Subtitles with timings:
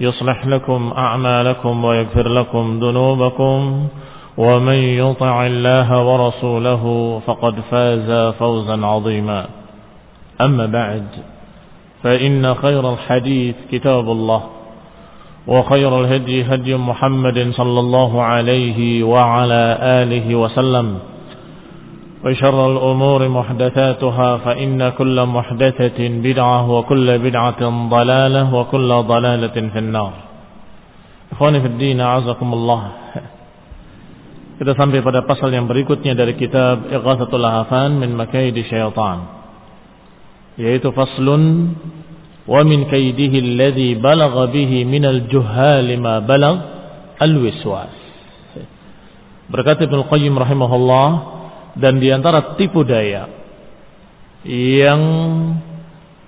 [0.00, 3.88] يصلح لكم أعمالكم ويغفر لكم ذنوبكم
[4.38, 6.84] ومن يطع الله ورسوله
[7.26, 9.46] فقد فاز فوزا عظيما.
[10.40, 11.06] أما بعد
[12.02, 14.42] فإن خير الحديث كتاب الله
[15.46, 20.98] وخير الهدي هدي محمد صلى الله عليه وعلى آله وسلم.
[22.24, 30.12] وشر الأمور محدثاتها فإن كل محدثة بدعة وكل بدعة ضلالة وكل ضلالة في النار
[31.32, 32.82] إخواني في الدين أعزكم الله
[34.60, 39.40] Kita sampai pada pasal yang berikutnya dari kitab Ighathatul Lahafan min Makaidi Syaitan
[40.60, 41.72] yaitu faslun
[42.44, 46.60] wa min kaidihi alladhi balagha bihi min al-juhal ma balagh
[47.16, 47.88] al-wiswas
[49.48, 51.39] Berkata Ibnu Qayyim rahimahullah
[51.76, 53.28] dan di antara tipu daya
[54.46, 55.02] yang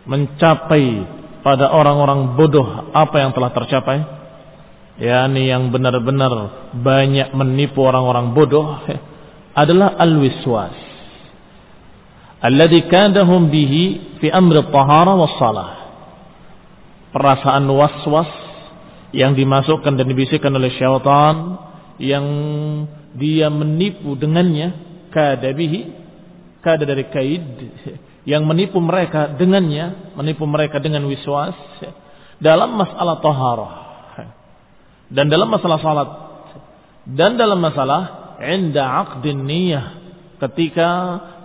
[0.04, 1.06] mencapai
[1.42, 3.98] pada orang-orang bodoh apa yang telah tercapai
[5.00, 8.82] yakni yang benar-benar banyak menipu orang-orang bodoh
[9.52, 10.76] adalah al-wiswas.
[12.42, 15.70] Alladhi kadahum bihi fi amri tahara was salah.
[17.12, 18.30] Perasaan was-was
[19.12, 21.60] yang dimasukkan dan dibisikkan oleh syaitan
[22.00, 22.24] yang
[23.12, 25.92] dia menipu dengannya kada bihi
[26.64, 27.44] kada dari kaid
[28.22, 31.58] yang menipu mereka dengannya menipu mereka dengan wiswas
[32.38, 33.72] dalam masalah taharah.
[35.12, 36.08] Dan dalam masalah salat.
[37.04, 40.00] Dan dalam masalah inda aqdin niyah.
[40.42, 40.88] Ketika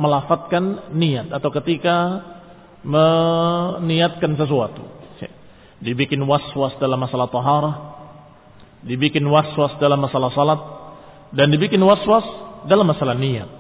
[0.02, 2.26] melafatkan niat atau ketika
[2.82, 4.82] meniatkan sesuatu.
[5.78, 7.76] Dibikin was-was dalam masalah taharah.
[8.82, 10.62] Dibikin was-was dalam masalah salat.
[11.30, 12.26] Dan dibikin was-was
[12.66, 13.57] dalam masalah niat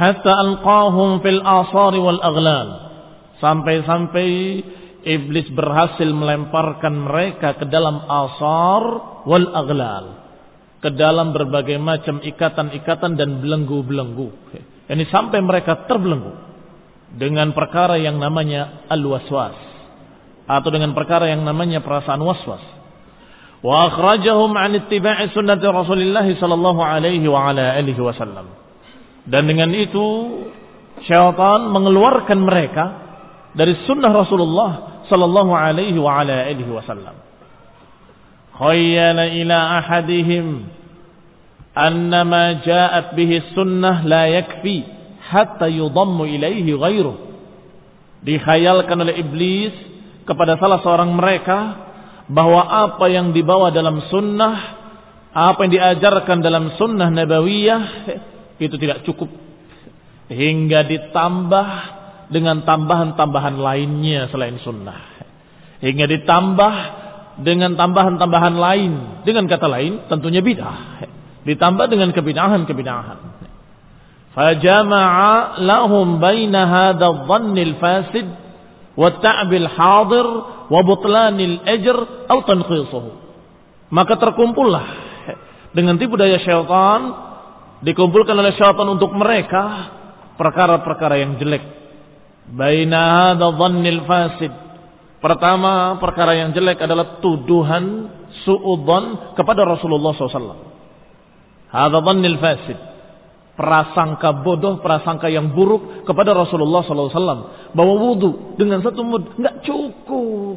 [0.00, 2.68] hatta alqahum fil asari wal aghlal.
[3.44, 4.28] Sampai-sampai
[5.04, 8.82] iblis berhasil melemparkan mereka ke dalam asar
[9.28, 10.04] wal aghlal.
[10.80, 14.56] Ke dalam berbagai macam ikatan-ikatan dan belenggu-belenggu.
[14.88, 16.48] Ini sampai mereka terbelenggu.
[17.10, 19.52] Dengan perkara yang namanya al-waswas.
[20.48, 22.64] Atau dengan perkara yang namanya perasaan waswas.
[23.60, 28.59] Wa akhrajahum an ittiba'i sunnati Rasulillah sallallahu alaihi wa ala alihi wasallam
[29.28, 30.06] dan dengan itu
[31.04, 32.84] syaitan mengeluarkan mereka
[33.52, 34.70] dari sunnah Rasulullah
[35.10, 37.16] sallallahu alaihi wa ala alihi wasallam.
[38.60, 40.68] Khayyala ila ahadihim
[41.74, 44.84] anna ma ja'at bihi sunnah la yakfi
[45.30, 47.16] hatta yudammu ilaihi ghairuh.
[48.20, 49.72] Dikhayalkan oleh iblis
[50.28, 51.88] kepada salah seorang mereka
[52.28, 54.54] bahwa apa yang dibawa dalam sunnah,
[55.32, 57.82] apa yang diajarkan dalam sunnah nabawiyah
[58.60, 59.32] itu tidak cukup
[60.30, 61.68] hingga ditambah
[62.30, 65.18] dengan tambahan-tambahan lainnya selain sunnah.
[65.82, 66.74] Hingga ditambah
[67.42, 68.92] dengan tambahan-tambahan lain.
[69.26, 71.02] Dengan kata lain tentunya bid'ah.
[71.42, 73.18] Ditambah dengan kebidahan-kebidahan.
[74.30, 78.28] Fajama'a lahum baina hadha dhannil fasid
[78.94, 80.26] wa ta'bil hadir
[80.70, 81.98] wa butlanil ajr
[82.30, 83.10] atau tanqisuhu.
[83.90, 84.86] Maka terkumpullah
[85.74, 87.29] dengan tipu daya syaitan
[87.84, 89.92] dikumpulkan oleh syaitan untuk mereka
[90.36, 91.62] perkara-perkara yang jelek.
[92.50, 94.52] Baina hadha dhannil fasid
[95.20, 98.08] Pertama, perkara yang jelek adalah tuduhan
[98.48, 100.64] su'udhan kepada Rasulullah SAW.
[101.68, 102.78] Hadza dhannil fasid.
[103.52, 107.12] Prasangka bodoh, prasangka yang buruk kepada Rasulullah SAW.
[107.76, 110.56] Bahwa wudhu dengan satu mud nggak cukup.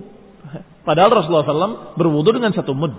[0.88, 2.96] Padahal Rasulullah SAW berwudhu dengan satu mud.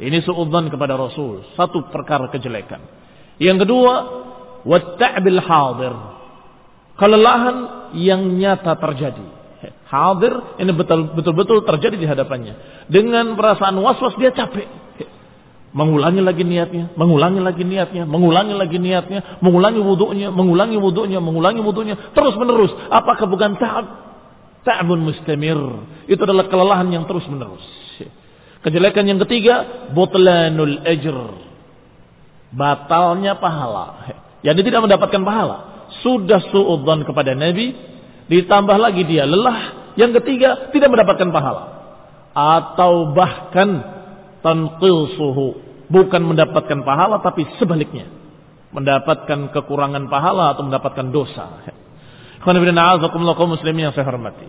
[0.00, 1.44] Ini su'udhan kepada Rasul.
[1.52, 2.80] Satu perkara kejelekan.
[3.36, 3.92] Yang kedua,
[4.64, 5.94] watta'bil hadir.
[6.96, 7.56] Kelelahan
[7.98, 9.26] yang nyata terjadi.
[9.92, 10.72] Hadir ini
[11.12, 12.86] betul-betul terjadi di hadapannya.
[12.88, 14.80] Dengan perasaan was-was dia capek.
[15.72, 21.94] Mengulangi lagi niatnya, mengulangi lagi niatnya, mengulangi lagi niatnya, mengulangi wudhunya, mengulangi wudhunya, mengulangi wudhunya,
[22.12, 22.72] terus menerus.
[22.92, 23.86] Apakah bukan ta'ab?
[24.68, 25.56] Ta'bun mustamir.
[26.12, 27.81] Itu adalah kelelahan yang terus menerus.
[28.62, 31.18] Kejelekan yang ketiga, butlanul ajr.
[32.54, 34.06] Batalnya pahala.
[34.42, 35.56] Jadi tidak mendapatkan pahala.
[36.02, 37.74] Sudah suudzon kepada Nabi,
[38.30, 39.92] ditambah lagi dia lelah.
[39.98, 41.64] Yang ketiga, tidak mendapatkan pahala.
[42.32, 43.82] Atau bahkan
[44.40, 45.60] tanqisuhu
[45.92, 48.08] bukan mendapatkan pahala tapi sebaliknya
[48.72, 51.60] mendapatkan kekurangan pahala atau mendapatkan dosa.
[52.42, 54.48] kaum muslimin yang saya hormati.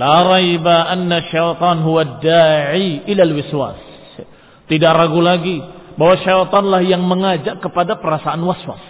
[0.00, 3.80] La raiba anna syaitan huwa da'i ila al-wiswas.
[4.64, 5.60] Tidak ragu lagi
[6.00, 8.80] bahwa syaitanlah yang mengajak kepada perasaan waswas.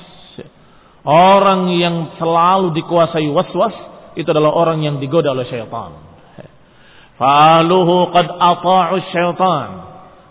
[1.02, 3.74] Orang yang selalu dikuasai waswas
[4.14, 5.98] itu adalah orang yang digoda oleh syaitan.
[7.18, 9.68] Faluhu qad ata'u syaitan.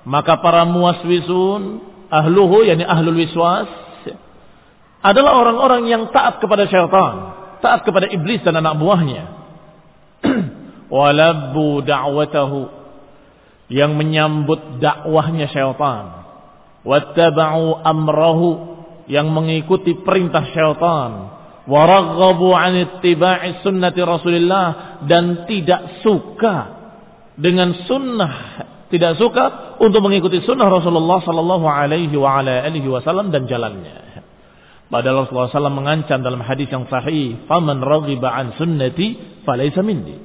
[0.07, 3.67] Maka para muwaswisun, ahluhu yani ahlul wiswas
[5.03, 9.38] adalah orang-orang yang taat kepada syaitan, taat kepada iblis dan anak buahnya.
[10.89, 12.59] Walabbu da'watahu
[13.69, 16.25] yang menyambut dakwahnya syaitan.
[16.81, 18.47] Wattaba'u amrahu
[19.05, 21.39] yang mengikuti perintah syaitan
[21.69, 24.65] waraghabu an ittiba'i sunnati Rasulillah
[25.05, 26.55] dan tidak suka
[27.37, 28.33] dengan sunnah
[28.89, 34.09] tidak suka untuk mengikuti sunnah Rasulullah Sallallahu Alaihi wa ala alihi Wasallam dan jalannya.
[34.89, 40.17] Padahal Rasulullah SAW mengancam dalam hadis yang sahih, "Faman raghiba an sunnati falaysa minni."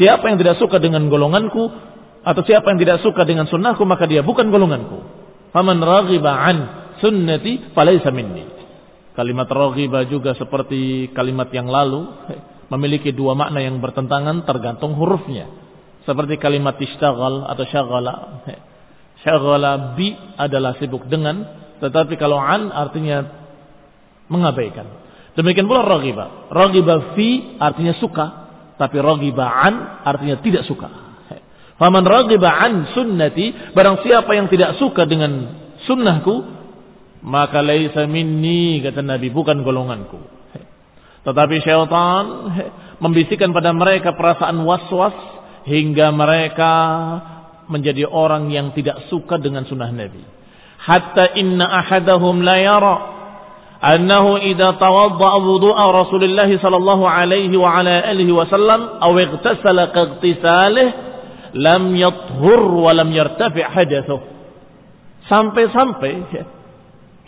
[0.00, 1.68] Siapa yang tidak suka dengan golonganku
[2.24, 4.96] atau siapa yang tidak suka dengan sunnahku maka dia bukan golonganku.
[5.52, 6.56] Faman raghiba an
[7.04, 8.48] sunnati falaysa minni.
[9.12, 12.08] Kalimat raghiba juga seperti kalimat yang lalu
[12.72, 15.52] memiliki dua makna yang bertentangan tergantung hurufnya.
[16.08, 18.14] Seperti kalimat istaghal atau syaghala.
[19.20, 21.44] Syaghala bi adalah sibuk dengan,
[21.76, 23.28] tetapi kalau an artinya
[24.32, 24.88] mengabaikan.
[25.36, 26.48] Demikian pula raghiba.
[26.48, 28.39] Raghiba fi artinya suka,
[28.80, 30.88] tapi raghiba an artinya tidak suka.
[31.76, 35.52] Faman raghiba an sunnati, barang siapa yang tidak suka dengan
[35.84, 36.40] sunnahku,
[37.20, 40.16] maka laisa minni kata Nabi bukan golonganku.
[41.20, 42.24] Tetapi syaitan
[43.04, 45.12] membisikkan pada mereka perasaan was-was
[45.68, 46.72] hingga mereka
[47.68, 50.24] menjadi orang yang tidak suka dengan sunnah Nabi.
[50.80, 53.19] Hatta inna ahadahum la yara
[53.80, 60.88] annahu idza tawadda'a wudu'a Rasulullah sallallahu alaihi wa ala alihi wasallam aw ightasala kaghtisalih
[61.56, 64.20] lam yathur wa lam yartafi hadathuh.
[65.26, 66.12] Sampai-sampai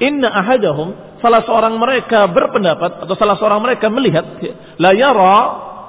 [0.02, 4.26] inna ahadahum salah seorang mereka berpendapat atau salah seorang mereka melihat
[4.76, 5.38] la yara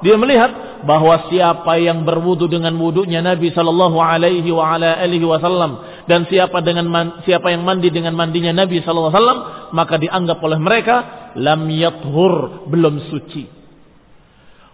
[0.04, 6.86] dia melihat bahwa siapa yang berwudu dengan wudunya Nabi Shallallahu Alaihi Wasallam dan siapa dengan
[6.88, 10.96] man, siapa yang mandi dengan mandinya Nabi Wasallam maka dianggap oleh mereka
[11.40, 13.44] lam yathur belum suci.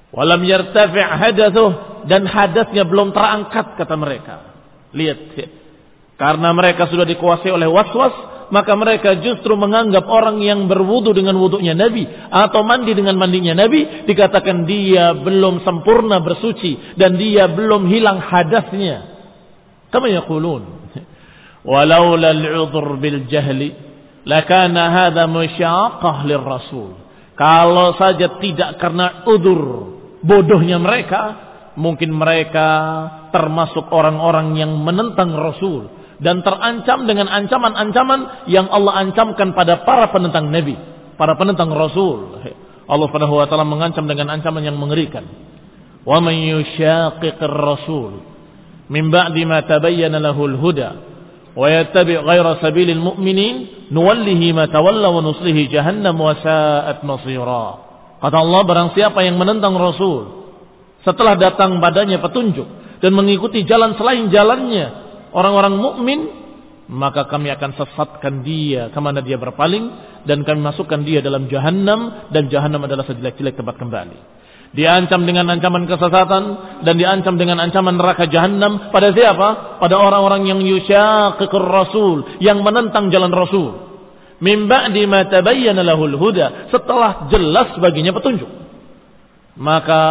[0.10, 1.72] Walam yartafi' hadathuh
[2.10, 4.36] dan hadasnya belum terangkat kata mereka.
[4.90, 5.38] Lihat
[6.18, 8.12] karena mereka sudah dikuasai oleh waswas
[8.50, 14.10] maka mereka justru menganggap orang yang berwudu dengan wudunya Nabi atau mandi dengan mandinya Nabi
[14.10, 19.22] dikatakan dia belum sempurna bersuci dan dia belum hilang hadasnya.
[19.94, 20.79] Kama yaqulun
[21.64, 23.76] walaula al-'udhr bil jahli
[24.28, 26.28] lakana hadha musyaqqah.
[27.40, 31.22] Kalau saja tidak karena udur bodohnya mereka,
[31.80, 32.68] mungkin mereka
[33.32, 35.88] termasuk orang-orang yang menentang Rasul
[36.20, 40.76] dan terancam dengan ancaman-ancaman yang Allah ancamkan pada para penentang Nabi,
[41.16, 42.44] para penentang Rasul.
[42.90, 45.24] Allah Subhanahu wa taala mengancam dengan ancaman yang mengerikan.
[46.04, 48.24] Wa man yushaqiqir rasul
[48.90, 51.09] min ba'di ma tabayyana lahul huda
[51.60, 57.04] wa yattabi' ghayra sabilil mu'minin nuwallihi ma tawalla wa nuslihi jahannam wa sa'at.
[58.20, 60.48] Kata Allah barang siapa yang menentang Rasul
[61.04, 62.68] setelah datang badannya petunjuk
[63.04, 64.88] dan mengikuti jalan selain jalannya
[65.32, 66.20] orang-orang mukmin
[66.90, 69.94] maka kami akan sesatkan dia ke mana dia berpaling
[70.28, 74.20] dan kami masukkan dia dalam jahanam dan jahanam adalah sejelek-jelek tempat kembali.
[74.70, 76.44] Diancam dengan ancaman kesesatan
[76.86, 79.82] dan diancam dengan ancaman neraka jahanam pada siapa?
[79.82, 83.90] Pada orang-orang yang yusyaqiqur rasul, yang menentang jalan rasul.
[84.38, 88.48] Min ba'di ma tabayyana lahul huda, setelah jelas baginya petunjuk.
[89.58, 90.04] Maka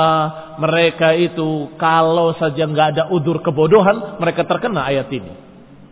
[0.59, 5.33] mereka itu kalau saja nggak ada udur kebodohan, mereka terkena ayat ini.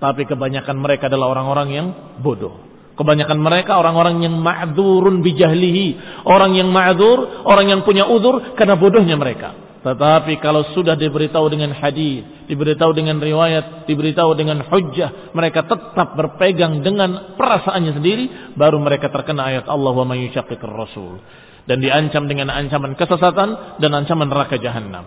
[0.02, 1.86] Tapi kebanyakan mereka adalah orang-orang yang
[2.20, 2.65] bodoh.
[2.96, 5.86] Kebanyakan mereka orang-orang yang ma'dzurun bijahlihi.
[6.24, 9.52] Orang yang ma'dzur, orang yang punya udur karena bodohnya mereka.
[9.86, 16.82] Tetapi kalau sudah diberitahu dengan hadis, diberitahu dengan riwayat, diberitahu dengan hujjah, mereka tetap berpegang
[16.82, 18.24] dengan perasaannya sendiri,
[18.58, 20.26] baru mereka terkena ayat Allah wa may
[20.58, 21.22] rasul
[21.70, 25.06] dan diancam dengan ancaman kesesatan dan ancaman neraka jahanam.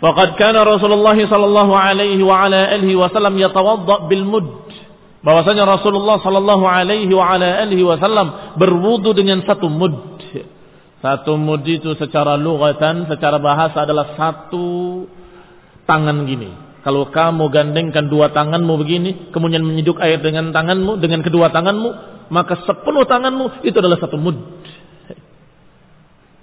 [0.00, 2.22] Faqad kana Rasulullah sallallahu alaihi
[2.96, 4.69] wasallam yatawadda bil mud
[5.20, 7.12] bahwasanya Rasulullah sallallahu alaihi
[7.84, 10.20] wasallam berwudu dengan satu mud.
[11.00, 15.08] Satu mud itu secara lugatan, secara bahasa adalah satu
[15.88, 16.52] tangan gini.
[16.80, 21.90] Kalau kamu gandengkan dua tanganmu begini, kemudian menyeduk air dengan tanganmu, dengan kedua tanganmu,
[22.32, 24.36] maka sepuluh tanganmu itu adalah satu mud.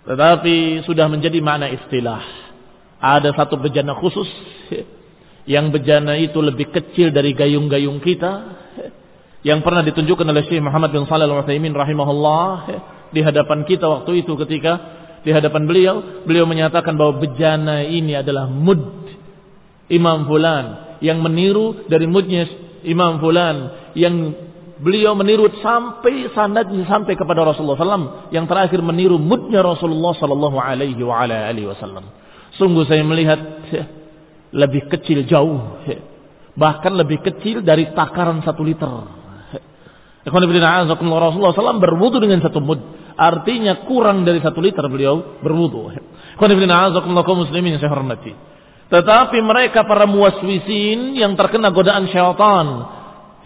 [0.07, 2.22] Tetapi sudah menjadi makna istilah.
[2.98, 4.25] Ada satu bejana khusus
[5.48, 8.60] yang bejana itu lebih kecil dari gayung-gayung kita.
[9.42, 12.51] Yang pernah ditunjukkan oleh Syekh Muhammad bin Shalih Al-Utsaimin rahimahullah
[13.16, 14.74] di hadapan kita waktu itu ketika
[15.24, 15.96] di hadapan beliau
[16.27, 19.08] beliau menyatakan bahwa bejana ini adalah mud
[19.88, 21.00] Imam Fulan.
[21.00, 22.44] Yang meniru dari mudnya
[22.84, 23.56] Imam Fulan.
[23.96, 24.36] Yang
[24.84, 32.06] beliau meniru sampai sanadnya sampai kepada Rasulullah SAW yang terakhir meniru mudnya Rasulullah Wasallam.
[32.58, 33.39] Sungguh saya melihat
[34.54, 35.84] lebih kecil jauh,
[36.56, 38.89] bahkan lebih kecil dari takaran satu liter.
[40.27, 42.80] Rasulullah SAW berwudu dengan satu mud.
[43.18, 45.96] Artinya kurang dari satu liter beliau berwudu.
[46.38, 48.36] muslimin yang saya hormati.
[48.88, 52.68] Tetapi mereka para muaswisin yang terkena godaan syaitan.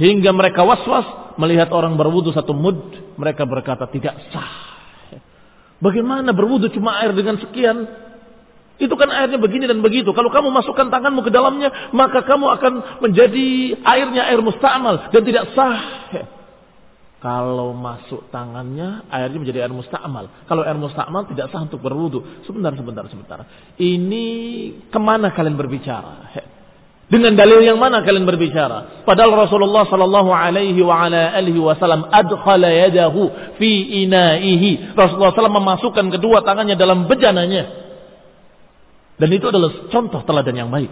[0.02, 2.98] Hingga mereka waswas melihat orang berwudu satu mud.
[3.18, 4.72] Mereka berkata tidak sah.
[5.82, 7.90] Bagaimana berwudu cuma air dengan sekian?
[8.82, 10.10] Itu kan airnya begini dan begitu.
[10.10, 12.74] Kalau kamu masukkan tanganmu ke dalamnya, maka kamu akan
[13.06, 15.82] menjadi airnya air musta'mal dan tidak sah.
[17.22, 20.50] Kalau masuk tangannya, airnya menjadi air musta'mal.
[20.50, 22.42] Kalau air musta'mal tidak sah untuk berwudu.
[22.50, 23.46] Sebentar, sebentar, sebentar.
[23.78, 24.26] Ini
[24.90, 26.34] ke mana kalian berbicara?
[27.12, 29.04] Dengan dalil yang mana kalian berbicara?
[29.04, 33.28] Padahal Rasulullah sallallahu alaihi wasallam adkhala yadahu
[33.60, 34.96] fi inaihi.
[34.96, 37.91] Rasulullah SAW memasukkan kedua tangannya dalam bejananya.
[39.22, 40.90] Dan itu adalah contoh teladan yang baik.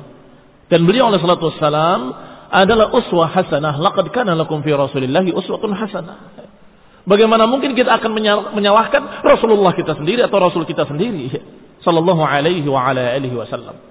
[0.69, 2.13] Dan beliau oleh salatu wassalam
[2.53, 3.81] adalah uswah hasanah.
[3.81, 6.45] Laqad kana lakum fi Rasulillahi uswatun hasanah.
[7.09, 8.13] Bagaimana mungkin kita akan
[8.53, 11.33] menyalahkan Rasulullah kita sendiri atau Rasul kita sendiri
[11.81, 13.81] sallallahu alaihi wa ala alihi wasallam.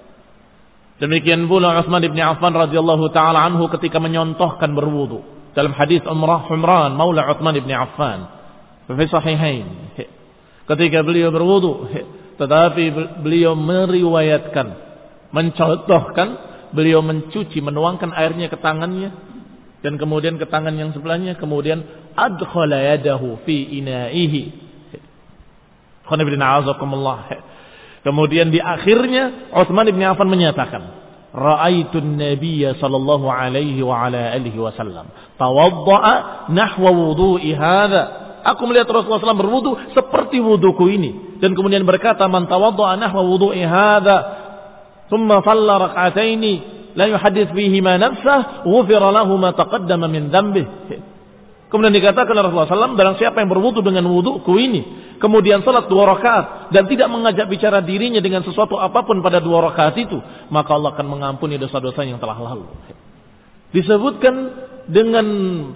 [1.03, 6.95] Demikian pula Utsman bin Affan radhiyallahu taala anhu ketika menyontohkan berwudu dalam hadis Umrah Humran
[6.95, 8.31] Maula Utsman bin Affan
[8.87, 9.67] fi sahihain.
[10.69, 11.91] Ketika beliau berwudu
[12.39, 12.85] tetapi
[13.21, 14.89] beliau meriwayatkan
[15.35, 16.29] mencontohkan
[16.73, 19.13] beliau mencuci, menuangkan airnya ke tangannya
[19.81, 21.85] dan kemudian ke tangan yang sebelahnya, kemudian
[22.19, 24.67] adkhala yadahu fi inaihi.
[28.07, 30.83] Kemudian di akhirnya Utsman bin Affan menyatakan,
[31.29, 38.25] Ra'aitun Nabiyya sallallahu alaihi wa ala alihi wasallam tawadda'a nahwa wudu'i hadha.
[38.49, 43.63] Aku melihat Rasulullah SAW berwudu seperti wuduku ini dan kemudian berkata man tawadda'a nahwa wudu'i
[43.63, 44.17] hadza
[45.11, 46.45] thumma shalla rak'atain
[46.99, 50.67] la yuhaddits bihi ma nafsah ghufira lahu ma taqaddama min dhanbih
[51.69, 54.81] Kemudian dikatakan oleh Rasulullah SAW, barang siapa yang berwudu dengan wuduku ini,
[55.21, 59.69] kemudian salat dua rakaat dan tidak mengajak bicara dirinya dengan sesuatu apa pun pada dua
[59.69, 60.17] rakaat itu,
[60.49, 62.65] maka Allah akan mengampuni dosa-dosa yang telah lalu.
[63.77, 64.35] Disebutkan
[64.89, 65.27] dengan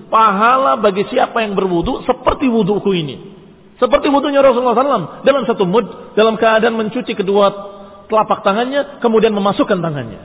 [0.09, 3.32] pahala bagi siapa yang berwudu seperti wuduku ini.
[3.83, 7.51] Seperti wudunya Rasulullah SAW dalam satu mud, dalam keadaan mencuci kedua
[8.07, 10.21] telapak tangannya, kemudian memasukkan tangannya.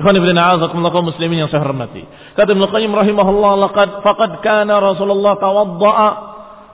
[0.00, 2.08] Ikhwan ibn a'azakumullah muslimin yang saya hormati.
[2.32, 6.10] Kata Ibnu Qayyim rahimahullah laqad faqad kana Rasulullah tawadda'a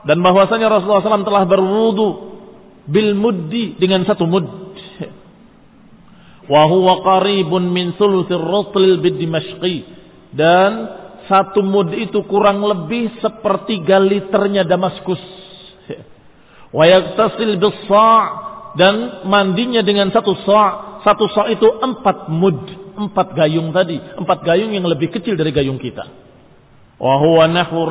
[0.07, 2.09] dan bahwasanya Rasulullah SAW telah berwudu
[2.87, 4.47] bil muddi dengan satu mud.
[6.51, 9.87] Wa huwa qaribun min thuluthir ratl bid Dimashqi
[10.35, 10.71] dan
[11.27, 15.42] satu mud itu kurang lebih sepertiga liternya Damaskus.
[16.73, 18.25] Wa yaktasil bis sa'
[18.81, 24.01] dan mandinya dengan satu sa' satu sa' itu empat mud empat gayung tadi.
[24.01, 26.09] Empat gayung yang lebih kecil dari gayung kita.
[26.97, 27.85] Wa huwa nahwu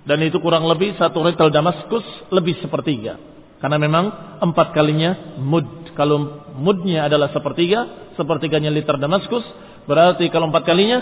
[0.00, 3.20] dan itu kurang lebih satu retal Damaskus lebih sepertiga.
[3.60, 5.92] Karena memang empat kalinya mud.
[5.92, 9.44] Kalau mudnya adalah sepertiga, sepertiganya liter Damaskus,
[9.84, 10.98] berarti kalau empat kalinya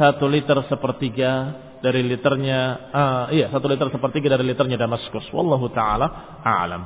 [0.00, 5.30] satu liter sepertiga dari liternya, uh, iya satu liter sepertiga dari liternya Damaskus.
[5.30, 6.82] Wallahu taala a'lam.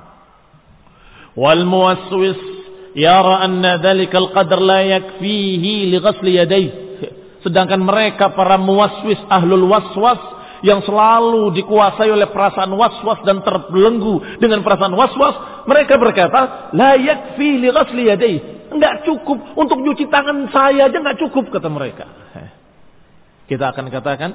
[1.32, 2.40] Wal muwaswis
[2.92, 5.98] yara anna dhalika al-qadr la yakfihi li
[6.36, 6.70] yadayhi.
[7.40, 10.20] Sedangkan mereka para muwaswis ahlul waswas
[10.62, 17.58] yang selalu dikuasai oleh perasaan was-was dan terbelenggu dengan perasaan was-was, mereka berkata, "La yakfi
[17.58, 18.38] li ghasli yadayhi."
[18.72, 22.06] Enggak cukup untuk cuci tangan saya aja enggak cukup kata mereka.
[23.50, 24.30] Kita akan katakan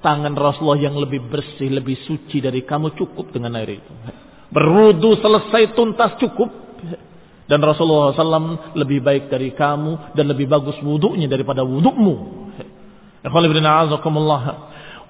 [0.00, 3.92] tangan Rasulullah yang lebih bersih, lebih suci dari kamu cukup dengan air itu.
[4.50, 6.50] Berudu selesai tuntas cukup.
[7.50, 12.46] Dan Rasulullah SAW lebih baik dari kamu dan lebih bagus wuduknya daripada wudukmu.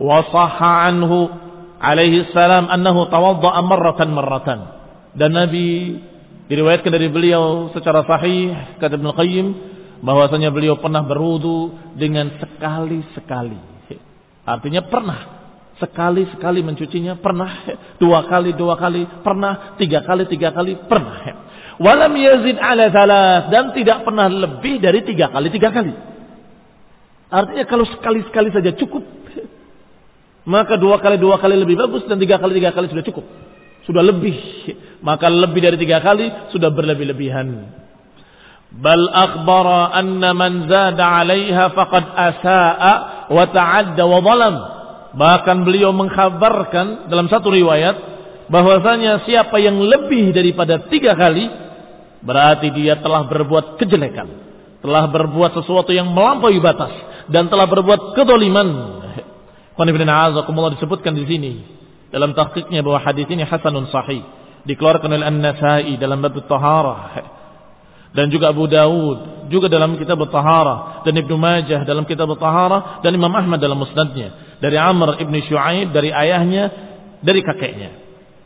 [0.00, 1.28] Wasaha anhu
[1.76, 4.60] alaihi salam annahu tawadda'a marratan marratan.
[5.12, 6.00] Dan Nabi
[6.48, 9.46] diriwayatkan dari beliau secara sahih kata Ibn Qayyim
[10.00, 13.69] bahwasanya beliau pernah berudu dengan sekali-sekali
[14.44, 15.20] Artinya pernah
[15.80, 17.64] sekali-sekali mencucinya, pernah
[17.96, 21.48] dua kali dua kali, pernah tiga kali tiga kali, pernah.
[21.80, 25.92] Walam yazid ala thalath dan tidak pernah lebih dari tiga kali tiga kali.
[27.30, 29.20] Artinya kalau sekali-sekali saja cukup
[30.50, 33.26] maka dua kali dua kali lebih bagus dan tiga kali tiga kali sudah cukup.
[33.84, 34.36] Sudah lebih.
[35.04, 37.48] Maka lebih dari tiga kali sudah berlebih-lebihan.
[38.70, 42.92] Bal akhbara anna man zada 'alaiha faqad asa'a
[43.34, 44.56] wa ta'adda wa zalam.
[45.10, 47.98] Bahkan beliau mengkhabarkan dalam satu riwayat
[48.46, 51.50] bahwasanya siapa yang lebih daripada tiga kali
[52.22, 54.28] berarti dia telah berbuat kejelekan,
[54.86, 56.94] telah berbuat sesuatu yang melampaui batas
[57.26, 58.68] dan telah berbuat kedoliman
[59.78, 60.30] Qanibina
[60.78, 61.52] disebutkan di sini
[62.14, 64.22] dalam tahqiqnya bahwa hadis ini hasanun sahih
[64.62, 67.38] dikeluarkan oleh An-Nasai dalam bab taharah
[68.14, 69.50] dan juga Abu Dawud.
[69.50, 74.58] Juga dalam kitab taharah dan Ibnu Majah dalam kitab taharah dan Imam Ahmad dalam musnadnya.
[74.62, 76.70] Dari Amr ibn Shu'aib dari ayahnya
[77.18, 77.90] dari kakeknya.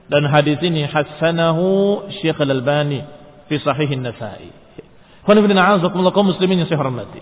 [0.08, 3.04] Dan hadis ini hasanahu Syekh Al-Albani
[3.48, 4.48] fi Sahih An-Nasai.
[5.24, 5.80] Qanibina
[6.12, 7.20] kaum muslimin yang saya hormati.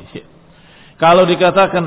[0.99, 1.85] Kalau dikatakan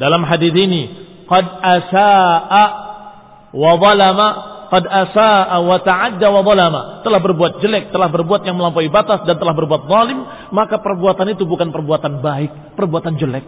[0.00, 0.82] dalam hadis ini
[1.28, 2.64] qad asaa
[3.52, 4.28] wa zalama
[4.70, 9.36] qad asaa wa ta'adda wa zalama telah berbuat jelek telah berbuat yang melampaui batas dan
[9.36, 10.22] telah berbuat zalim
[10.54, 13.44] maka perbuatan itu bukan perbuatan baik perbuatan jelek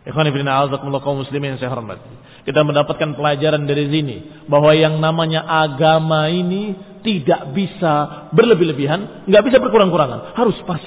[0.00, 2.08] Ikhwan ibn a'azakumullah kaum muslimin saya hormati.
[2.48, 4.16] Kita mendapatkan pelajaran dari sini
[4.48, 6.72] bahwa yang namanya agama ini
[7.04, 10.80] tidak bisa berlebih-lebihan, nggak bisa berkurang-kurangan, harus pas.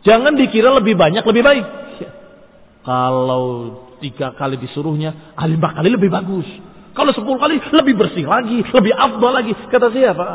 [0.00, 1.66] Jangan dikira lebih banyak lebih baik.
[2.80, 3.44] Kalau
[4.00, 6.48] tiga kali disuruhnya, lima kali lebih bagus.
[6.90, 9.52] Kalau sepuluh kali lebih bersih lagi, lebih afdal lagi.
[9.70, 10.26] Kata siapa?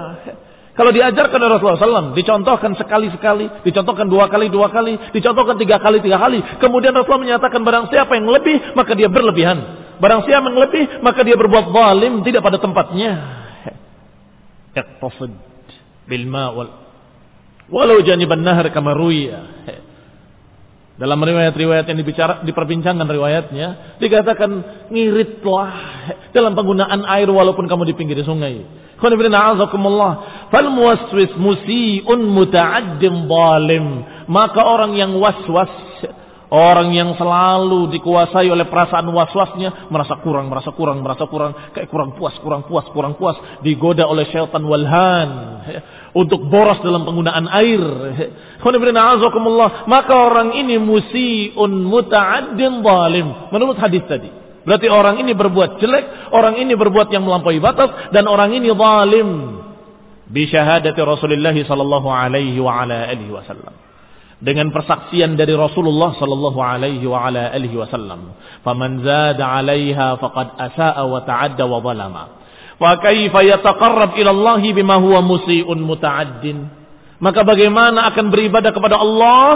[0.76, 6.04] Kalau diajarkan oleh Rasulullah SAW, dicontohkan sekali-sekali, dicontohkan dua kali, dua kali, dicontohkan tiga kali,
[6.04, 6.44] tiga kali.
[6.60, 9.58] Kemudian Rasulullah menyatakan barang siapa yang lebih, maka dia berlebihan.
[10.04, 13.12] Barang siapa yang lebih, maka dia berbuat zalim, tidak pada tempatnya.
[14.76, 15.32] Iqtasid
[16.12, 16.68] bil ma'wal.
[17.72, 18.92] Walau janiban nahar kama
[20.96, 24.52] dalam riwayat-riwayat yang dibicara, diperbincangkan riwayatnya, dikatakan
[24.88, 25.72] ngiritlah
[26.32, 28.64] dalam penggunaan air walaupun kamu di pinggir sungai.
[28.96, 33.86] Fal muwaswis musiun muta'addim zalim.
[34.32, 35.68] Maka orang yang waswas,
[36.48, 42.16] orang yang selalu dikuasai oleh perasaan waswasnya, merasa kurang, merasa kurang, merasa kurang, kayak kurang
[42.16, 43.36] puas, kurang puas, kurang puas,
[43.68, 45.30] digoda oleh syaitan walhan
[46.16, 47.84] untuk boros dalam penggunaan air.
[49.86, 53.28] Maka orang ini musiun muta'addin zalim.
[53.52, 54.32] Menurut hadis tadi.
[54.66, 59.30] Berarti orang ini berbuat jelek, orang ini berbuat yang melampaui batas, dan orang ini zalim.
[60.26, 63.76] Bisyahadati Rasulullah sallallahu alaihi wa ala alihi wasallam.
[64.42, 68.34] Dengan persaksian dari Rasulullah sallallahu alaihi wa ala alihi wasallam.
[68.66, 72.24] Faman zada 'alaiha faqad asa'a wa ta'adda wa zalama.
[72.76, 76.58] Wa kaifa yataqarrab ila Allah bima huwa musii'un muta'addin.
[77.24, 79.50] Maka bagaimana akan beribadah kepada Allah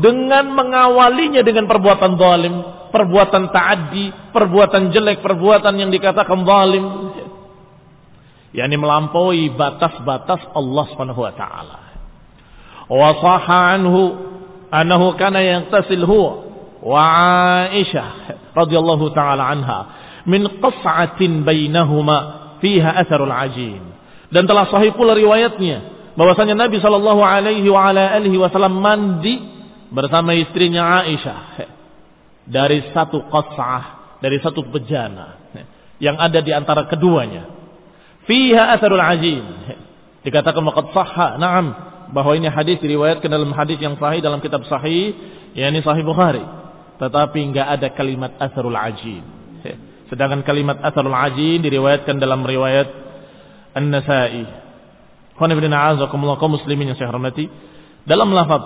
[0.00, 2.54] dengan mengawalinya dengan perbuatan zalim,
[2.90, 6.84] perbuatan ta'addi, perbuatan jelek, perbuatan yang dikatakan zalim.
[8.54, 11.78] yakni melampaui batas-batas Allah Subhanahu wa taala.
[12.86, 14.02] Wa sahha anhu
[14.70, 16.44] annahu kana yantasil huwa
[16.84, 17.02] wa
[17.66, 18.08] Aisyah
[18.52, 19.78] radhiyallahu taala anha
[20.28, 23.84] min qas'atin bainahuma fiha atharul ajin.
[24.32, 29.36] Dan telah sahih pula riwayatnya bahwasanya Nabi Shallallahu alaihi wa ala alihi wasallam mandi
[29.92, 31.68] bersama istrinya Aisyah
[32.48, 35.44] dari satu qas'ah, dari satu bejana
[36.00, 37.52] yang ada di antara keduanya.
[38.24, 39.44] fiha atharul ajin.
[40.24, 41.66] Dikatakan waqad sahha, na'am,
[42.16, 45.12] bahwa ini hadis diriwayatkan dalam hadis yang sahih dalam kitab sahih,
[45.52, 46.40] yakni sahih Bukhari.
[46.96, 49.20] Tetapi enggak ada kalimat atharul ajin.
[50.14, 52.86] Sedangkan kalimat atharul ajin diriwayatkan dalam riwayat
[53.74, 54.46] An-Nasa'i.
[55.34, 57.50] Qanibina azakumullah kaum muslimin yang saya hormati.
[58.06, 58.62] Dalam lafaz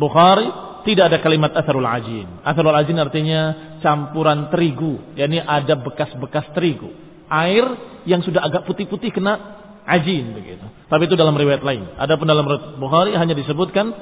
[0.00, 0.48] Bukhari
[0.88, 2.40] tidak ada kalimat atharul ajin.
[2.40, 3.40] Atharul ajin artinya
[3.84, 6.88] campuran terigu, yakni ada bekas-bekas terigu.
[7.28, 7.68] Air
[8.08, 9.36] yang sudah agak putih-putih kena
[9.84, 10.64] ajin begitu.
[10.88, 11.92] Tapi itu dalam riwayat lain.
[12.00, 13.92] Adapun dalam riwayat Bukhari hanya disebutkan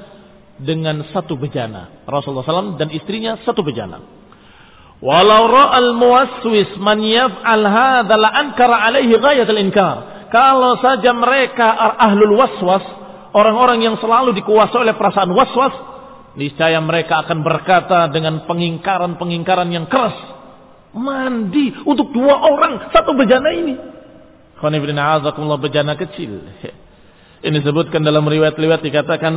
[0.63, 2.07] dengan satu bejana.
[2.07, 3.99] Rasulullah SAW dan istrinya satu bejana.
[5.05, 10.27] Walau ra'al muwaswis man yaf'al hadza la ankara alaihi ghayatul inkar.
[10.33, 12.81] Kalau saja mereka ahlul waswas,
[13.37, 15.77] orang-orang yang selalu dikuasai oleh perasaan waswas,
[16.41, 20.17] niscaya mereka akan berkata dengan pengingkaran-pengingkaran yang keras.
[20.97, 23.77] Mandi untuk dua orang satu bejana ini.
[24.57, 26.41] Khonibina azakumullah bejana kecil.
[27.45, 29.35] Ini disebutkan dalam riwayat-riwayat dikatakan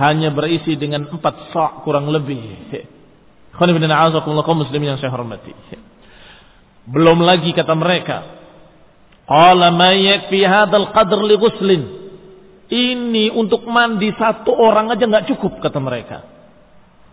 [0.00, 2.40] hanya berisi dengan empat sak kurang lebih.
[3.54, 5.54] Khonibina azakumullah kaum muslimin yang saya hormati.
[6.90, 8.18] Belum lagi kata mereka.
[9.24, 11.82] Qala ma yakfi hadzal qadr li ghuslin.
[12.68, 16.18] Ini untuk mandi satu orang aja nggak cukup kata mereka.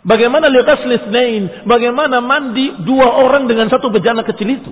[0.02, 1.70] Bagaimana liqas lisnain?
[1.70, 4.72] Bagaimana mandi dua orang dengan satu bejana kecil itu?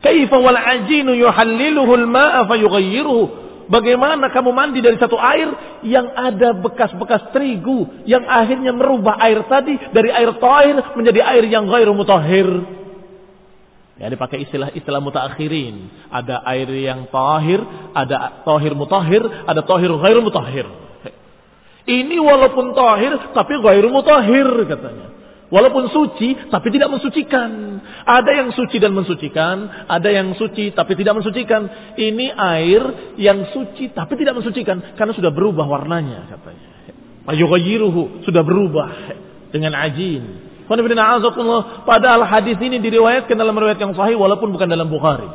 [0.00, 3.43] Kaifa wal ajinu yuhalliluhu al-ma'a fayughayyiruhu?
[3.66, 5.48] Bagaimana kamu mandi dari satu air
[5.84, 11.64] yang ada bekas-bekas terigu yang akhirnya merubah air tadi dari air tahir menjadi air yang
[11.64, 12.48] ghairu mutahhir.
[13.94, 15.88] Ya dipakai istilah-istilah mutakhirin.
[16.10, 17.62] Ada air yang tahir,
[17.94, 20.66] ada tahir mutahhir, ada tahir ghairu mutahhir.
[21.84, 25.23] Ini walaupun tahir tapi ghairu mutahhir katanya.
[25.52, 27.78] Walaupun suci, tapi tidak mensucikan.
[28.04, 31.68] Ada yang suci dan mensucikan, ada yang suci tapi tidak mensucikan.
[32.00, 32.82] Ini air
[33.20, 36.68] yang suci tapi tidak mensucikan karena sudah berubah warnanya katanya.
[38.24, 38.88] Sudah berubah
[39.52, 40.52] dengan ajin.
[41.84, 45.28] Padahal hadis ini diriwayatkan dalam riwayat yang sahih walaupun bukan dalam Bukhari.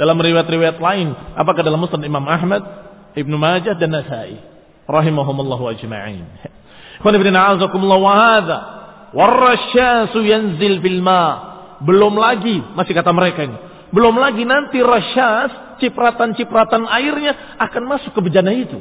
[0.00, 2.64] Dalam riwayat-riwayat lain, apakah dalam Musnad Imam Ahmad,
[3.12, 4.40] Ibnu Majah dan Nasai
[4.88, 6.24] rahimahumullahu ajma'in.
[7.04, 8.79] Wa hadza
[9.10, 11.50] Warasyasu yanzil fil ma.
[11.82, 13.56] Belum lagi, masih kata mereka ini.
[13.90, 18.78] Belum lagi nanti rasyas, cipratan-cipratan airnya akan masuk ke bejana itu.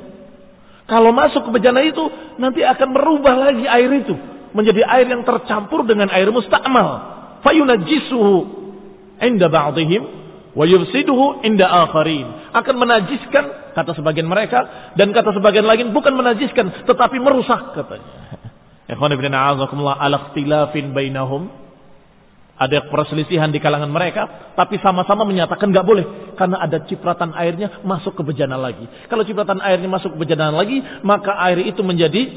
[0.85, 2.01] Kalau masuk ke bejana itu,
[2.37, 4.13] nanti akan merubah lagi air itu.
[4.53, 6.87] Menjadi air yang tercampur dengan air musta'mal.
[7.45, 8.35] Fayunajisuhu
[9.21, 10.03] inda ba'dihim
[10.53, 12.53] wa yufsiduhu inda akharin.
[12.53, 18.38] Akan menajiskan, kata sebagian mereka, dan kata sebagian lain bukan menajiskan, tetapi merusak katanya.
[18.89, 21.53] Ikhwan ibn a'azakumullah ala ikhtilafin bainahum.
[22.59, 28.19] Ada perselisihan di kalangan mereka, tapi sama-sama menyatakan nggak boleh karena ada cipratan airnya masuk
[28.19, 28.83] ke bejana lagi.
[29.07, 32.27] Kalau cipratan airnya masuk ke bejana lagi, maka air itu menjadi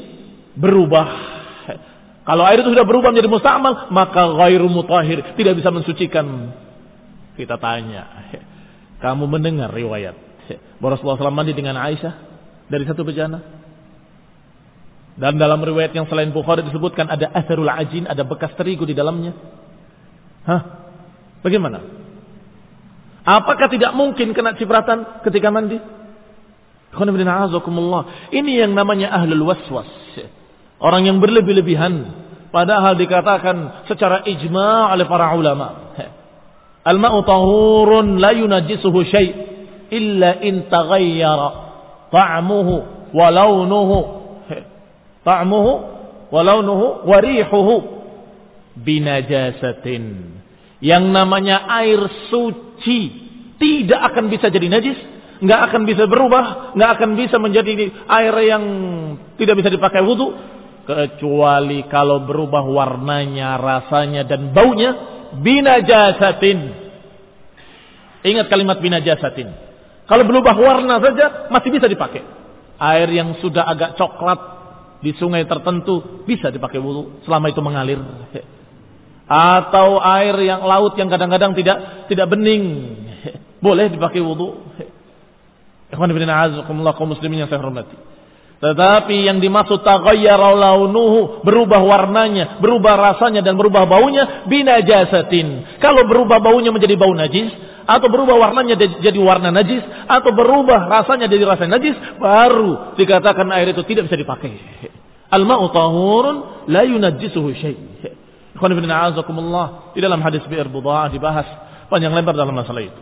[0.55, 1.07] berubah.
[2.23, 6.55] Kalau air itu sudah berubah menjadi musta'mal, maka ghairu mutahhir, tidak bisa mensucikan.
[7.35, 8.31] Kita tanya,
[9.03, 10.15] kamu mendengar riwayat
[10.91, 12.13] Rasulullah SAW mandi dengan Aisyah
[12.67, 13.62] dari satu bejana?
[15.13, 19.37] Dan dalam riwayat yang selain Bukhari disebutkan ada asarul ajin, ada bekas terigu di dalamnya.
[20.49, 20.61] Hah?
[21.45, 21.79] Bagaimana?
[23.23, 25.77] Apakah tidak mungkin kena cipratan ketika mandi?
[28.33, 29.89] Ini yang namanya ahlul waswas.
[30.81, 32.21] Orang yang berlebih-lebihan.
[32.53, 35.95] Padahal dikatakan secara ijma' oleh para ulama.
[36.83, 39.31] Al-ma'u tahurun la yunajisuhu syai'
[39.89, 41.49] illa in taghayyara
[42.11, 42.73] ta'muhu
[43.15, 44.22] wa launuhu
[45.23, 45.73] ta'muhu
[46.29, 47.75] wa launuhu wa rihuhu
[48.77, 50.35] binajasatin.
[50.83, 52.99] Yang namanya air suci
[53.55, 54.99] tidak akan bisa jadi najis,
[55.39, 58.63] nggak akan bisa berubah, nggak akan bisa menjadi air yang
[59.39, 60.35] tidak bisa dipakai wudhu
[60.83, 64.91] kecuali kalau berubah warnanya, rasanya dan baunya
[65.39, 66.59] binajasatin.
[68.23, 69.47] Ingat kalimat binajasatin.
[70.03, 72.23] Kalau berubah warna saja masih bisa dipakai.
[72.75, 74.62] Air yang sudah agak coklat
[75.03, 77.99] di sungai tertentu bisa dipakai wudhu selama itu mengalir.
[79.27, 82.63] Atau air yang laut yang kadang-kadang tidak tidak bening
[83.59, 84.63] boleh dipakai wudhu.
[85.91, 86.25] Ikhwan ibn
[86.95, 88.12] kaum muslimin yang saya hormati.
[88.63, 95.79] Tetapi yang dimaksud taghayyara launuhu, berubah warnanya, berubah rasanya dan berubah baunya binajasatin.
[95.83, 97.51] Kalau berubah baunya menjadi bau najis
[97.83, 103.75] atau berubah warnanya jadi warna najis atau berubah rasanya jadi rasa najis, baru dikatakan air
[103.75, 104.55] itu tidak bisa dipakai.
[105.27, 106.35] Al-ma'u tahurun
[106.71, 107.77] la yunajjisuhu syai'.
[109.91, 111.47] Di dalam hadis bi'r budha'ah dibahas
[111.91, 113.01] panjang lebar dalam masalah itu.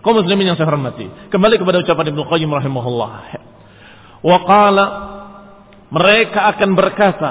[0.00, 1.04] Kau muslimin yang saya hormati.
[1.28, 3.51] Kembali kepada ucapan Ibnu Qayyim rahimahullah.
[4.22, 4.86] Wa qala
[5.92, 7.30] mereka akan berkata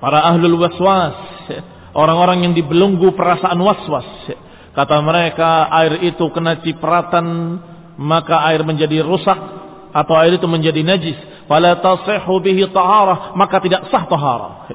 [0.00, 1.18] para ahlul waswas
[1.92, 4.06] orang-orang yang dibelenggu perasaan waswas
[4.72, 7.58] kata mereka air itu kena cipratan
[8.00, 9.36] maka air menjadi rusak
[9.90, 11.18] atau air itu menjadi najis.
[11.50, 14.70] Fala tasihhu bihi taharah maka tidak sah taharah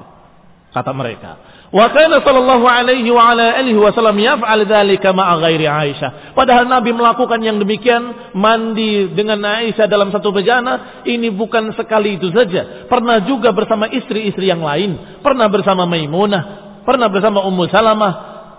[0.75, 1.39] kata mereka
[1.75, 6.31] Wa kana sallallahu alaihi wa ala alihi wasallam yaf'al dzalika ma'a ghairi Aisyah.
[6.31, 12.31] Padahal Nabi melakukan yang demikian mandi dengan Aisyah dalam satu bejana ini bukan sekali itu
[12.31, 12.88] saja.
[12.88, 18.13] Pernah juga bersama istri-istri yang lain, pernah bersama Maimunah, pernah bersama Ummu Salamah.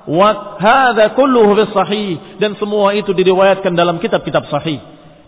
[0.05, 4.77] Wa hadza kulluhu bis sahih dan semua itu diriwayatkan dalam kitab-kitab sahih.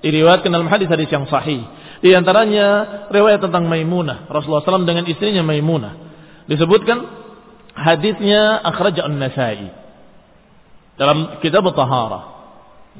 [0.04, 1.64] Diriwayatkan dalam hadis-hadis yang sahih.
[2.04, 6.04] Di antaranya riwayat tentang Maimunah, Rasulullah SAW dengan istrinya Maimunah.
[6.46, 7.27] Disebutkan
[7.78, 9.70] hadisnya akhraja an-Nasai.
[10.98, 12.36] Dalam kitab Taharah.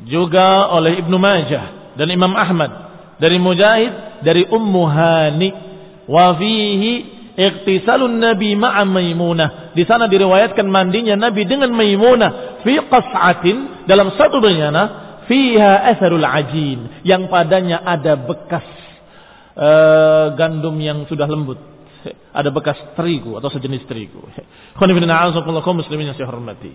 [0.07, 2.71] Juga oleh Ibnu Majah dan Imam Ahmad.
[3.19, 5.51] Dari Mujahid dari Ummu Hani.
[6.07, 6.93] Wa fihi
[7.35, 9.75] iqtisalun Nabi ma'a Maimunah.
[9.75, 12.63] Di sana diriwayatkan mandinya Nabi dengan Maimunah.
[12.63, 14.83] Fi qas'atin dalam satu bencana
[15.27, 17.03] fiha asarul ajin.
[17.03, 18.67] Yang padanya ada bekas
[19.59, 21.68] uh, gandum yang sudah lembut
[22.33, 24.23] ada bekas terigu atau sejenis terigu.
[25.75, 26.73] muslimin yang saya hormati.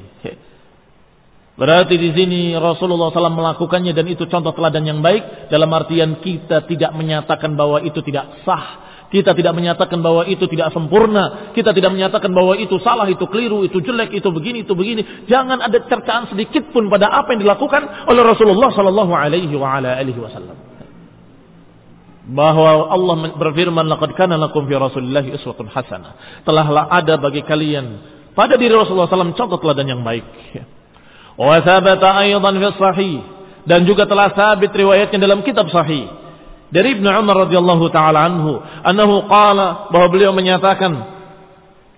[1.54, 6.66] Berarti di sini Rasulullah SAW melakukannya dan itu contoh teladan yang baik dalam artian kita
[6.66, 8.82] tidak menyatakan bahwa itu tidak sah.
[9.14, 11.54] Kita tidak menyatakan bahwa itu tidak sempurna.
[11.54, 15.30] Kita tidak menyatakan bahwa itu salah, itu keliru, itu jelek, itu begini, itu begini.
[15.30, 20.73] Jangan ada cercaan sedikit pun pada apa yang dilakukan oleh Rasulullah Sallallahu Alaihi Wasallam
[22.24, 26.44] bahwa Allah berfirman laqad kana lakum fi rasulillahi uswatun hasanah.
[26.48, 28.00] Telahlah ada bagi kalian
[28.32, 30.24] pada diri Rasulullah SAW contoh teladan yang baik.
[31.36, 33.16] Wa thabata aydan fi sahih
[33.68, 36.08] dan juga telah sabit riwayatnya dalam kitab sahih
[36.74, 40.92] dari Ibnu Umar radhiyallahu taala anhu annahu qala bahwa beliau menyatakan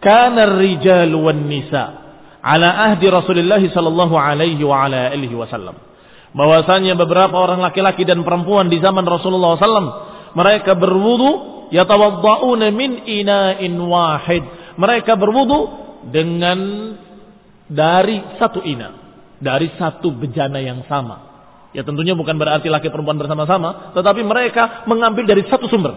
[0.04, 2.06] kana ar-rijal wan nisa
[2.46, 5.80] ala ahdi Rasulullah sallallahu alaihi wa ala alihi wasallam
[6.36, 13.74] bahwasanya beberapa orang laki-laki dan perempuan di zaman Rasulullah SAW mereka berwudu yatawadda'una min ina'in
[13.80, 14.44] wahid.
[14.76, 15.60] Mereka berwudu
[16.12, 16.60] dengan
[17.72, 18.92] dari satu ina,
[19.40, 21.34] dari satu bejana yang sama.
[21.72, 25.96] Ya tentunya bukan berarti laki perempuan bersama-sama, tetapi mereka mengambil dari satu sumber.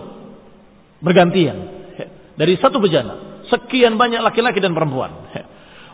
[0.99, 1.79] Bergantian.
[2.39, 3.43] Dari satu bejana.
[3.51, 5.11] Sekian banyak laki-laki dan perempuan.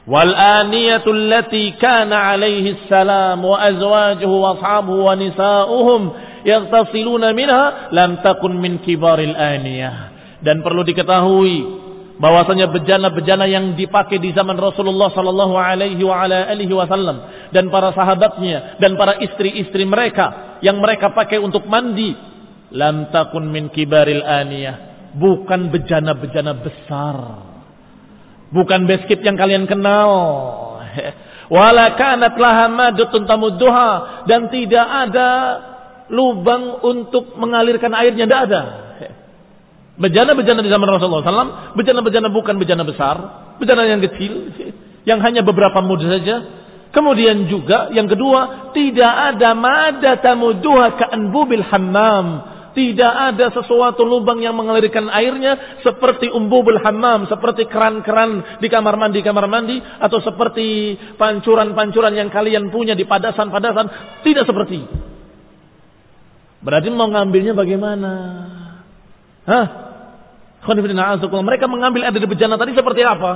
[0.04, 6.02] Wal aniyatul lati kana alaihi salam wa azwajuhu wa ashabuhu wa nisa'uhum
[6.44, 10.12] yaghtasiluna minha lam takun min kibaril aniyah.
[10.44, 11.82] Dan perlu diketahui
[12.20, 17.90] bahwasanya bejana-bejana yang dipakai di zaman Rasulullah sallallahu alaihi wa ala alihi wasallam dan para
[17.90, 22.14] sahabatnya dan para istri-istri mereka yang mereka pakai untuk mandi
[22.70, 25.10] lam takun min kibaril aniyah.
[25.14, 27.16] Bukan bejana-bejana besar.
[28.50, 30.10] Bukan beskip yang kalian kenal.
[31.54, 34.26] Wala kanat laha madutun tamudduha.
[34.26, 35.30] Dan tidak ada
[36.12, 38.62] lubang untuk mengalirkan airnya tidak ada.
[39.94, 43.16] Bejana-bejana di zaman Rasulullah SAW, bejana-bejana bukan bejana besar,
[43.62, 44.50] bejana yang kecil,
[45.06, 46.66] yang hanya beberapa mud saja.
[46.90, 52.26] Kemudian juga yang kedua, tidak ada mada tamuduha ka'anbubil hammam.
[52.74, 59.22] Tidak ada sesuatu lubang yang mengalirkan airnya seperti umbubul hammam, seperti keran-keran di kamar mandi
[59.22, 63.86] kamar mandi atau seperti pancuran-pancuran yang kalian punya di padasan-padasan,
[64.26, 65.13] tidak seperti.
[66.64, 68.12] Berarti mau ngambilnya bagaimana?
[69.44, 69.66] Hah?
[70.64, 73.32] Mereka mengambil air dari bejana tadi seperti apa?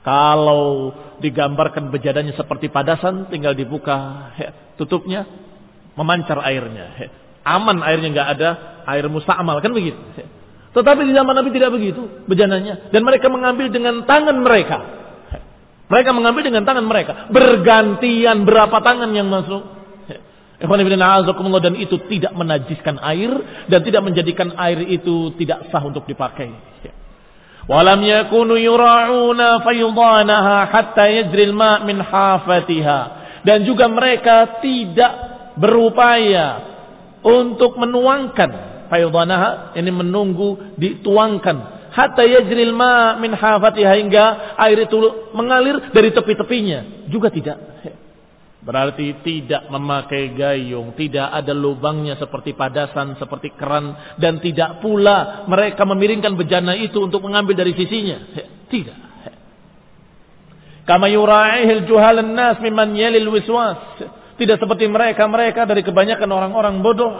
[0.00, 4.32] Kalau digambarkan bejananya seperti padasan, tinggal dibuka
[4.80, 5.28] tutupnya,
[5.92, 7.12] memancar airnya.
[7.44, 8.50] Aman airnya nggak ada
[8.88, 10.00] air musta'mal kan begitu.
[10.72, 14.78] Tetapi di zaman Nabi tidak begitu bejananya dan mereka mengambil dengan tangan mereka.
[15.92, 17.28] Mereka mengambil dengan tangan mereka.
[17.28, 19.81] Bergantian berapa tangan yang masuk?
[20.62, 23.30] Dan itu tidak menajiskan air
[23.66, 26.72] dan tidak menjadikan air itu tidak sah untuk dipakai.
[27.66, 29.62] Walam yakunu yura'una
[30.66, 33.00] hatta yajri al-ma' min hafatiha.
[33.42, 35.12] Dan juga mereka tidak
[35.58, 36.62] berupaya
[37.22, 38.50] untuk menuangkan
[38.86, 44.24] fayudanaha ini menunggu dituangkan hatta yajri al-ma' min hafatiha hingga
[44.58, 44.98] air itu
[45.34, 47.58] mengalir dari tepi-tepinya juga tidak.
[48.62, 55.82] Berarti tidak memakai gayung, tidak ada lubangnya seperti padasan, seperti keran, dan tidak pula mereka
[55.82, 58.22] memiringkan bejana itu untuk mengambil dari sisinya.
[58.70, 58.98] Tidak.
[60.86, 63.98] Kama yura'ihil juhalan nas mimman yalil wiswas.
[64.38, 67.18] Tidak seperti mereka-mereka dari kebanyakan orang-orang bodoh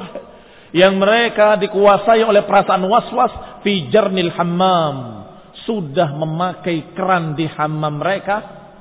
[0.70, 5.26] yang mereka dikuasai oleh perasaan was-was fi jarnil hammam
[5.68, 8.36] sudah memakai keran di hammam mereka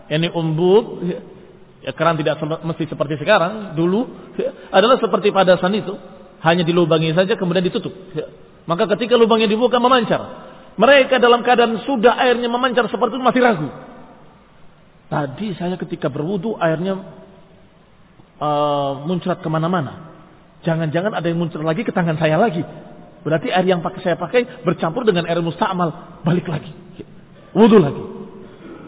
[0.08, 1.04] ini umbub
[1.82, 5.98] ya keran tidak mesti seperti sekarang dulu ya, adalah seperti pada san itu
[6.41, 8.30] hanya dilubangi saja kemudian ditutup ya.
[8.70, 13.70] maka ketika lubangnya dibuka memancar mereka dalam keadaan sudah airnya memancar seperti itu masih ragu
[15.10, 17.02] tadi saya ketika berwudu airnya
[18.38, 20.12] uh, muncrat ke mana-mana
[20.62, 22.62] Jangan-jangan ada yang muncul lagi ke tangan saya lagi.
[23.22, 26.22] Berarti air yang pakai saya pakai bercampur dengan air musta'mal.
[26.22, 26.70] Balik lagi.
[27.58, 28.04] Wudhu lagi.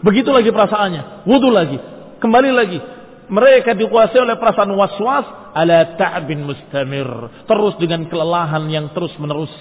[0.02, 1.26] Begitu lagi perasaannya.
[1.26, 1.78] Wudhu lagi.
[2.24, 2.80] Kembali lagi.
[3.28, 7.04] Mereka dikuasai oleh perasaan was-was ala ta'bin mustamir.
[7.44, 9.52] Terus dengan kelelahan yang terus menerus.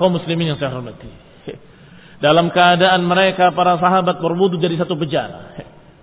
[0.00, 1.08] kaum muslimin yang saya hormati.
[2.24, 5.52] Dalam keadaan mereka para sahabat berwudu jadi satu bejana.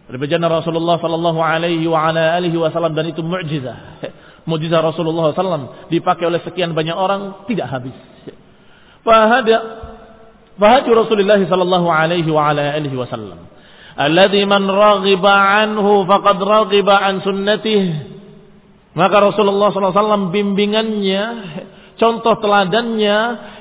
[0.05, 3.97] Dari bejana Rasulullah sallallahu alaihi wa ala alihi wasallam dan itu mukjizah
[4.43, 7.95] mujizat Rasulullah SAW dipakai oleh sekian banyak orang tidak habis.
[9.07, 9.57] Fahada
[10.59, 13.52] fahaju Rasulullah sallallahu alaihi wa ala alihi wasallam.
[13.93, 17.83] Alladhi man raghiba anhu faqad raghiba an sunnatih.
[18.93, 21.23] Maka Rasulullah SAW bimbingannya
[21.97, 23.17] contoh teladannya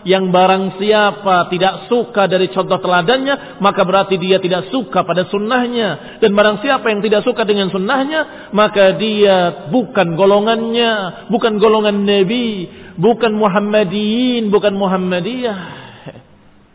[0.08, 6.18] yang barang siapa tidak suka dari contoh teladannya maka berarti dia tidak suka pada sunnahnya
[6.18, 12.66] dan barang siapa yang tidak suka dengan sunnahnya maka dia bukan golongannya bukan golongan Nabi
[12.96, 15.81] bukan Muhammadiyin bukan Muhammadiyah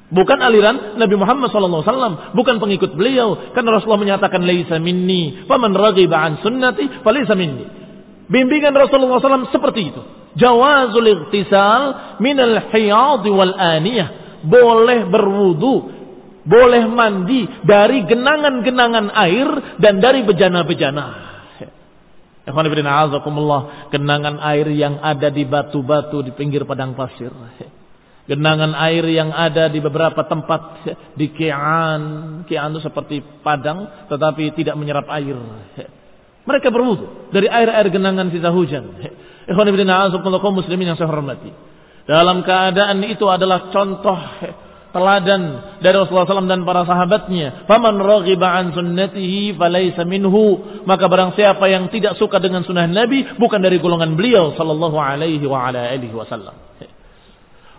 [0.07, 2.31] Bukan aliran Nabi Muhammad SAW.
[2.31, 3.51] Bukan pengikut beliau.
[3.51, 5.43] Karena Rasulullah menyatakan, Laisa minni.
[5.43, 7.67] Faman an sunnati, falisa minni.
[8.27, 10.01] Bimbingan Rasulullah SAW seperti itu.
[10.37, 14.39] Jawazul ightisal minal hiyad wal aniyah.
[14.47, 15.75] Boleh berwudu,
[16.47, 19.49] boleh mandi dari genangan-genangan air
[19.81, 21.27] dan dari bejana-bejana.
[23.91, 27.27] Genangan air yang ada di batu-batu di pinggir padang pasir.
[28.27, 30.83] Genangan air yang ada di beberapa tempat
[31.15, 32.01] di Kian.
[32.43, 35.39] Kian itu seperti padang tetapi tidak menyerap air.
[36.47, 38.99] Mereka berwudu dari air-air genangan sisa hujan.
[39.47, 39.83] Ikhwan ibn
[40.55, 41.51] muslimin yang saya hormati.
[42.07, 44.15] Dalam keadaan itu adalah contoh
[44.95, 45.41] teladan
[45.83, 47.67] dari Rasulullah SAW dan para sahabatnya.
[47.67, 50.83] Faman raghiba an sunnatihi falaysa minhu.
[50.87, 55.43] Maka barang siapa yang tidak suka dengan sunnah Nabi bukan dari golongan beliau sallallahu alaihi
[55.43, 56.55] wa ala alihi wasallam.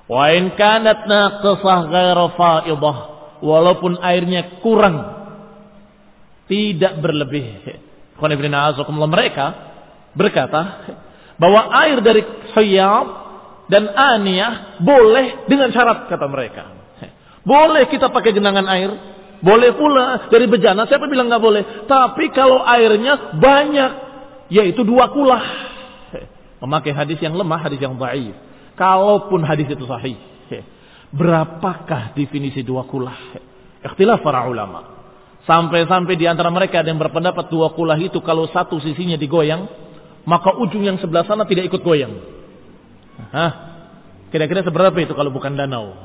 [0.08, 2.96] Wa in kanat naqisah ghairu faidah,
[3.44, 5.18] walaupun airnya kurang
[6.48, 7.60] tidak berlebih
[9.04, 9.46] mereka
[10.16, 10.62] berkata
[11.36, 12.24] bahwa air dari
[12.56, 13.06] khayab
[13.68, 16.64] dan aniyah boleh dengan syarat kata mereka.
[17.44, 18.90] Boleh kita pakai genangan air,
[19.44, 20.88] boleh pula dari bejana.
[20.88, 21.62] Siapa bilang nggak boleh?
[21.86, 23.90] Tapi kalau airnya banyak,
[24.50, 25.44] yaitu dua kulah.
[26.58, 28.47] Memakai hadis yang lemah, hadis yang baik.
[28.78, 30.16] Kalaupun hadis itu sahih.
[31.10, 33.16] Berapakah definisi dua kulah?
[33.82, 34.96] Ikhtilaf para ulama.
[35.48, 39.66] Sampai-sampai di antara mereka ada yang berpendapat dua kulah itu kalau satu sisinya digoyang,
[40.28, 42.12] maka ujung yang sebelah sana tidak ikut goyang.
[44.28, 45.96] Kira-kira seberapa itu kalau bukan danau?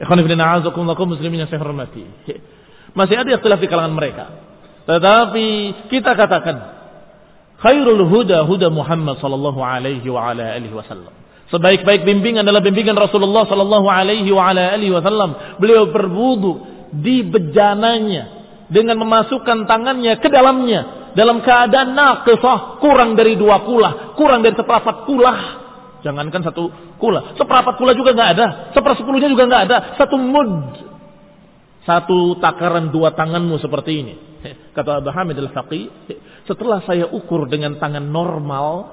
[0.00, 2.04] Muslimin yang saya hormati.
[2.96, 4.24] Masih ada ikhtilaf di kalangan mereka.
[4.88, 5.46] Tetapi
[5.92, 6.56] kita katakan
[7.60, 11.12] khairul huda huda Muhammad sallallahu alaihi wa ala alihi wasallam.
[11.46, 15.58] Sebaik-baik bimbingan adalah bimbingan Rasulullah sallallahu alaihi wasallam.
[15.62, 18.34] Beliau berwudu di bejananya
[18.66, 25.06] dengan memasukkan tangannya ke dalamnya dalam keadaan naqisah kurang dari dua kulah, kurang dari seperempat
[25.06, 25.38] kulah.
[26.02, 30.82] Jangankan satu kulah, seperempat kulah juga nggak ada, sepersepuluhnya juga nggak ada, satu mud.
[31.86, 34.14] Satu takaran dua tanganmu seperti ini.
[34.74, 36.10] Kata Abu Hamid al-Faqih,
[36.46, 38.90] setelah saya ukur dengan tangan normal,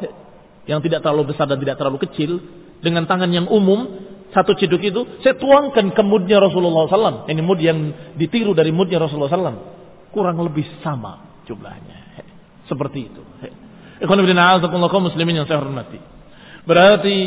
[0.70, 2.40] yang tidak terlalu besar dan tidak terlalu kecil,
[2.84, 3.88] dengan tangan yang umum,
[4.36, 7.32] satu ciduk itu saya tuangkan ke mudnya Rasulullah SAW.
[7.32, 7.80] Ini mud yang
[8.20, 9.60] ditiru dari mudnya Rasulullah SAW.
[10.12, 12.28] Kurang lebih sama jumlahnya.
[12.68, 13.22] Seperti itu.
[14.04, 16.00] muslimin yang saya hormati.
[16.68, 17.18] Berarti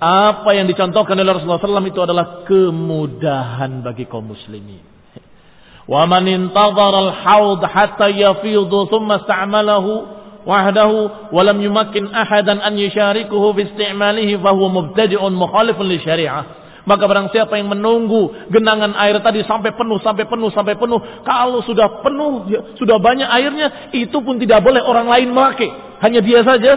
[0.00, 4.82] apa yang dicontohkan oleh Rasulullah SAW itu adalah kemudahan bagi kaum muslimin.
[5.86, 10.19] Wa man intadhara al-haud hatta yafidhu thumma ista'malahu
[11.60, 16.60] yumakkin ahadan an yusyarikuhu fi istimalihi fa huwa mubtadi'un mukhalifun li syariah.
[16.88, 21.00] Maka barang siapa yang menunggu genangan air tadi sampai penuh, sampai penuh, sampai penuh.
[21.22, 25.68] Kalau sudah penuh, ya, sudah banyak airnya, itu pun tidak boleh orang lain memakai.
[26.00, 26.72] Hanya dia saja.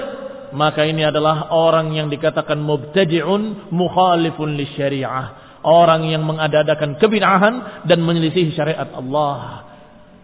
[0.54, 5.42] Maka ini adalah orang yang dikatakan mubtadi'un mukhalifun li syariah.
[5.64, 9.73] Orang yang mengadakan kebinahan dan menyelisih syariat Allah.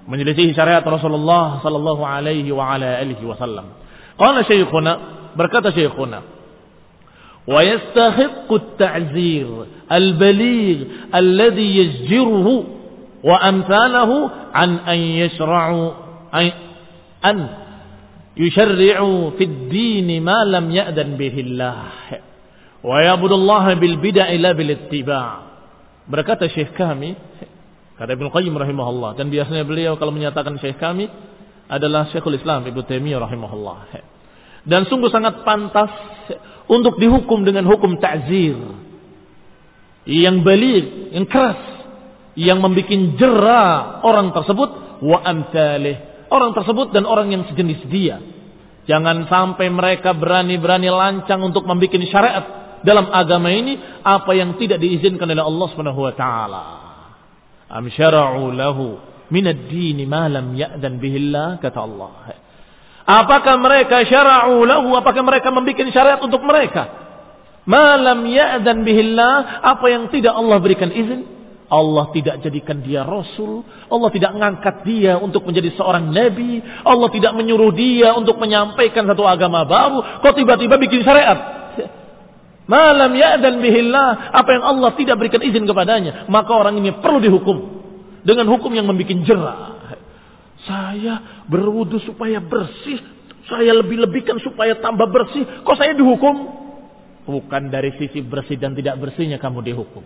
[0.07, 3.75] Menyelisih syariat Rasulullah sallallahu alaihi wa ala alihi wasallam.
[4.19, 4.93] Qala syekhuna
[5.35, 6.19] berkata syekhuna
[7.49, 9.49] wa yastahiqqu at-ta'zir
[9.89, 12.53] al-baligh alladhi yajjiruhu
[13.25, 15.81] wa amthalahu an an yashra'u
[17.25, 17.37] an
[18.37, 21.89] yusharri'u fi ad-din ma lam ya'dan bihi Allah
[22.85, 25.31] wa ya'budu Allah bil bid'ah ila bil ittiba'
[26.07, 27.17] berkata syekh kami
[27.99, 31.11] Kata Ibnu Qayyim rahimahullah dan biasanya beliau kalau menyatakan syekh kami
[31.67, 33.77] adalah Syekhul Islam Ibnu Taimiyah rahimahullah.
[34.63, 35.91] Dan sungguh sangat pantas
[36.71, 38.55] untuk dihukum dengan hukum ta'zir
[40.07, 41.59] yang balik, yang keras,
[42.39, 43.63] yang membuat jera
[44.07, 45.99] orang tersebut wa amsalih,
[46.31, 48.23] orang tersebut dan orang yang sejenis dia.
[48.87, 52.45] Jangan sampai mereka berani-berani lancang untuk membuat syariat
[52.81, 56.15] dalam agama ini apa yang tidak diizinkan oleh Allah Subhanahu wa
[57.69, 58.97] am syara'u lahu
[59.29, 62.33] min ad-din ma lam ya'dan bihillah kata Allah.
[63.05, 66.89] Apakah mereka syara'u lahu apakah mereka membuat syariat untuk mereka?
[67.69, 71.39] Ma lam ya'dan bihillah apa yang tidak Allah berikan izin?
[71.69, 73.61] Allah tidak jadikan dia rasul,
[73.93, 79.21] Allah tidak mengangkat dia untuk menjadi seorang nabi, Allah tidak menyuruh dia untuk menyampaikan satu
[79.21, 81.58] agama baru, kok tiba-tiba bikin syariat?
[82.69, 84.29] Malam dan bihillah.
[84.29, 86.29] Apa yang Allah tidak berikan izin kepadanya.
[86.29, 87.57] Maka orang ini perlu dihukum.
[88.21, 89.59] Dengan hukum yang membuat jerah.
[90.69, 93.01] Saya berwudu supaya bersih.
[93.49, 95.65] Saya lebih-lebihkan supaya tambah bersih.
[95.65, 96.35] Kok saya dihukum?
[97.25, 100.05] Bukan dari sisi bersih dan tidak bersihnya kamu dihukum.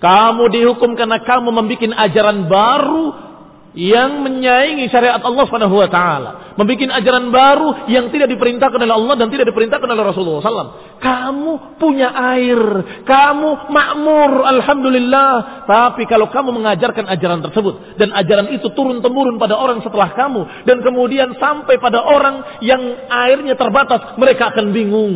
[0.00, 3.33] Kamu dihukum karena kamu membuat ajaran baru
[3.74, 9.14] yang menyaingi syariat Allah Subhanahu wa taala, membuat ajaran baru yang tidak diperintahkan oleh Allah
[9.18, 10.70] dan tidak diperintahkan oleh Rasulullah SAW.
[11.02, 11.52] Kamu
[11.82, 12.58] punya air,
[13.02, 15.66] kamu makmur, alhamdulillah.
[15.66, 20.64] Tapi kalau kamu mengajarkan ajaran tersebut dan ajaran itu turun temurun pada orang setelah kamu
[20.70, 25.14] dan kemudian sampai pada orang yang airnya terbatas, mereka akan bingung.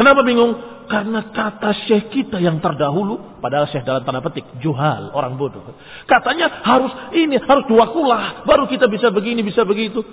[0.00, 0.71] Kenapa bingung?
[0.90, 5.62] Karena kata syekh kita yang terdahulu, padahal syekh dalam tanda petik, juhal, orang bodoh.
[6.04, 10.04] Katanya harus ini, harus dua kulah, baru kita bisa begini, bisa begitu.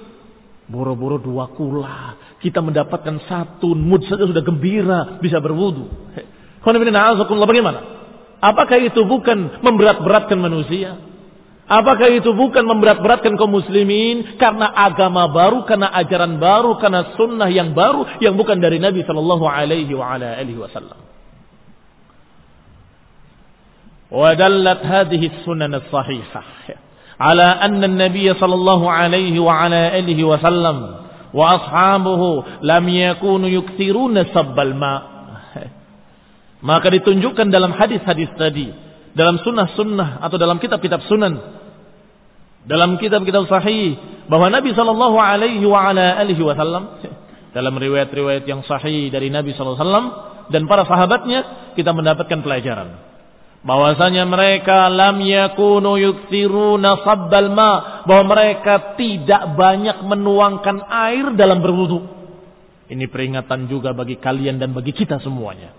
[0.69, 5.89] Boro-boro dua kulah, kita mendapatkan satu mood saja sudah gembira, bisa berwudu.
[6.61, 7.79] Bagaimana?
[8.39, 10.95] Apakah itu bukan memberat-beratkan manusia?
[11.69, 17.77] Apakah itu bukan memberat-beratkan kaum muslimin karena agama baru, karena ajaran baru, karena sunnah yang
[17.77, 20.97] baru yang bukan dari Nabi Shallallahu Alaihi Wasallam?
[24.09, 26.45] Wadallat hadhihi sunan sahihah
[27.19, 30.77] ala anna an-nabiy sallallahu alaihi Wasallam wa sallam
[31.35, 34.95] wa ashabuhu lam yakunu yukthiruna sabbal ma
[36.63, 38.71] maka ditunjukkan dalam hadis-hadis tadi
[39.13, 41.58] dalam sunnah-sunnah atau dalam kitab-kitab sunan
[42.67, 43.95] dalam kitab-kitab sahih
[44.27, 46.99] bahwa Nabi Shallallahu Alaihi Wasallam
[47.55, 50.07] dalam riwayat-riwayat yang sahih dari Nabi Shallallahu Alaihi Wasallam
[50.49, 51.39] dan para sahabatnya
[51.77, 53.09] kita mendapatkan pelajaran
[53.59, 62.17] bahwasanya mereka lam yakunu yuktiruna sabbal ma bahwa mereka tidak banyak menuangkan air dalam berwudu.
[62.89, 65.75] Ini peringatan juga bagi kalian dan bagi kita semuanya.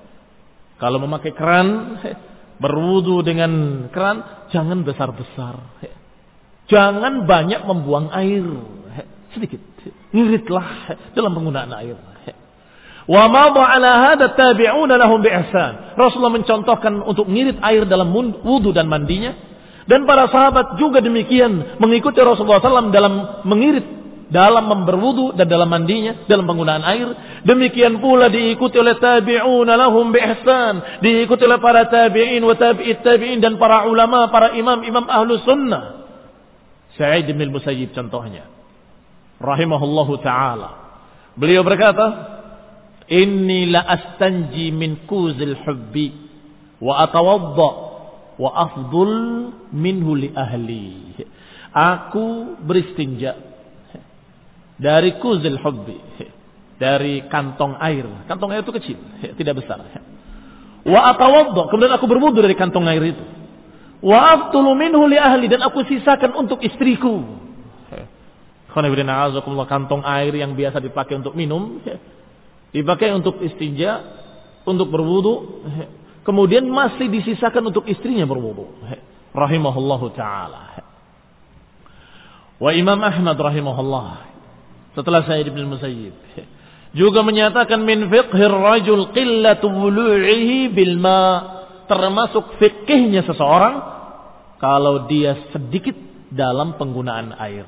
[0.79, 1.99] Kalau memakai keran,
[2.63, 3.51] berwudu dengan
[3.91, 5.59] keran jangan besar-besar.
[6.71, 8.47] Jangan banyak membuang air.
[9.35, 9.59] Sedikit.
[10.15, 10.67] Ngiritlah
[11.15, 11.99] dalam penggunaan air.
[13.11, 15.19] Wa ala hada tabi'una lahum.
[15.99, 19.35] Rasulullah mencontohkan untuk ngirit air dalam wudu dan mandinya.
[19.91, 23.99] Dan para sahabat juga demikian mengikuti Rasulullah SAW dalam mengirit
[24.31, 27.09] dalam memberwudu dan dalam mandinya, dalam penggunaan air.
[27.43, 31.03] Demikian pula diikuti oleh tabi'una lahum bi'ihsan.
[31.03, 36.01] Diikuti oleh para tabi'in wa tabi'it tabi'in dan para ulama, para imam-imam ahlu sunnah.
[37.01, 38.45] Sa'id bin Musayyib contohnya.
[39.41, 40.71] Rahimahullahu ta'ala.
[41.33, 42.37] Beliau berkata,
[43.09, 46.13] Inni la astanji min kuzil hubbi
[46.79, 47.71] wa atawadda
[48.37, 49.17] wa afdul
[49.73, 51.17] minhu li ahli.
[51.73, 53.35] Aku beristinja
[54.77, 55.99] dari kuzil hubbi.
[56.81, 58.09] Dari kantong air.
[58.25, 58.97] Kantong air itu kecil,
[59.37, 59.85] tidak besar.
[60.85, 61.69] Wa atawadda.
[61.73, 63.40] Kemudian aku berwudu dari kantong air itu.
[64.01, 67.21] Wa aftulu minhu li ahli dan aku sisakan untuk istriku.
[69.69, 71.85] kantong air yang biasa dipakai untuk minum,
[72.73, 74.01] dipakai untuk istinja,
[74.65, 75.67] untuk berwudu,
[76.25, 78.73] kemudian masih disisakan untuk istrinya berwudu.
[79.37, 80.81] Rahimahullahu taala.
[82.61, 84.31] Wa Imam Ahmad rahimahullah
[84.97, 86.15] setelah saya Ibn Musayyib
[86.93, 91.60] juga menyatakan min fiqhir rajul qillatu wulu'ihi bil ma'
[91.91, 93.83] termasuk fikihnya seseorang
[94.63, 95.99] kalau dia sedikit
[96.31, 97.67] dalam penggunaan air.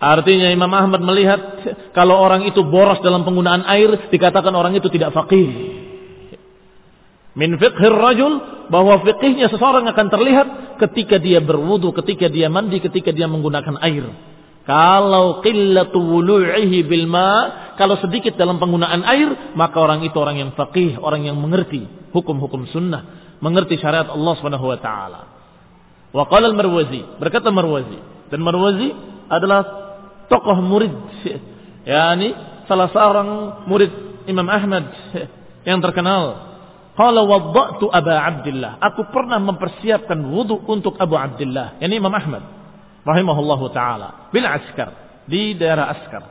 [0.00, 1.40] Artinya Imam Ahmad melihat
[1.96, 5.48] kalau orang itu boros dalam penggunaan air dikatakan orang itu tidak faqih.
[7.34, 8.32] Min fiqhir rajul
[8.68, 10.48] bahwa fikihnya seseorang akan terlihat
[10.86, 14.33] ketika dia berwudu, ketika dia mandi, ketika dia menggunakan air.
[14.64, 17.30] Kalau qillatu wulu'ihi bil ma,
[17.76, 21.84] kalau sedikit dalam penggunaan air, maka orang itu orang yang faqih, orang yang mengerti
[22.16, 25.20] hukum-hukum sunnah, mengerti syariat Allah Subhanahu wa taala.
[26.16, 28.00] Wa qala al-Marwazi, berkata Marwazi,
[28.32, 28.88] dan Marwazi
[29.28, 29.60] adalah
[30.32, 30.94] tokoh murid
[31.84, 32.32] yakni
[32.64, 33.28] salah seorang
[33.68, 33.92] murid
[34.24, 34.88] Imam Ahmad
[35.68, 36.54] yang terkenal
[36.94, 38.78] Qala wadda'tu Aba Abdullah.
[38.78, 41.82] Aku pernah mempersiapkan wudu untuk Abu Abdullah.
[41.82, 42.63] Yani Imam Ahmad.
[43.04, 44.32] Rahimahullahu ta'ala.
[44.32, 45.20] Bil askar.
[45.28, 46.22] Di daerah askar.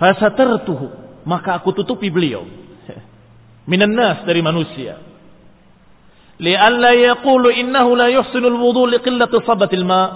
[0.00, 0.88] Fasatartuhu.
[1.28, 2.48] Maka aku tutupi beliau.
[3.70, 5.04] Minan nas dari manusia.
[6.40, 10.08] Lialla yaqulu innahu la yuhsinul wudu liqillati sabatil ma'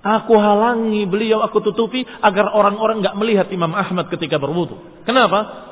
[0.18, 4.80] Aku halangi beliau, aku tutupi agar orang-orang nggak melihat Imam Ahmad ketika berwudu.
[5.04, 5.68] Kenapa?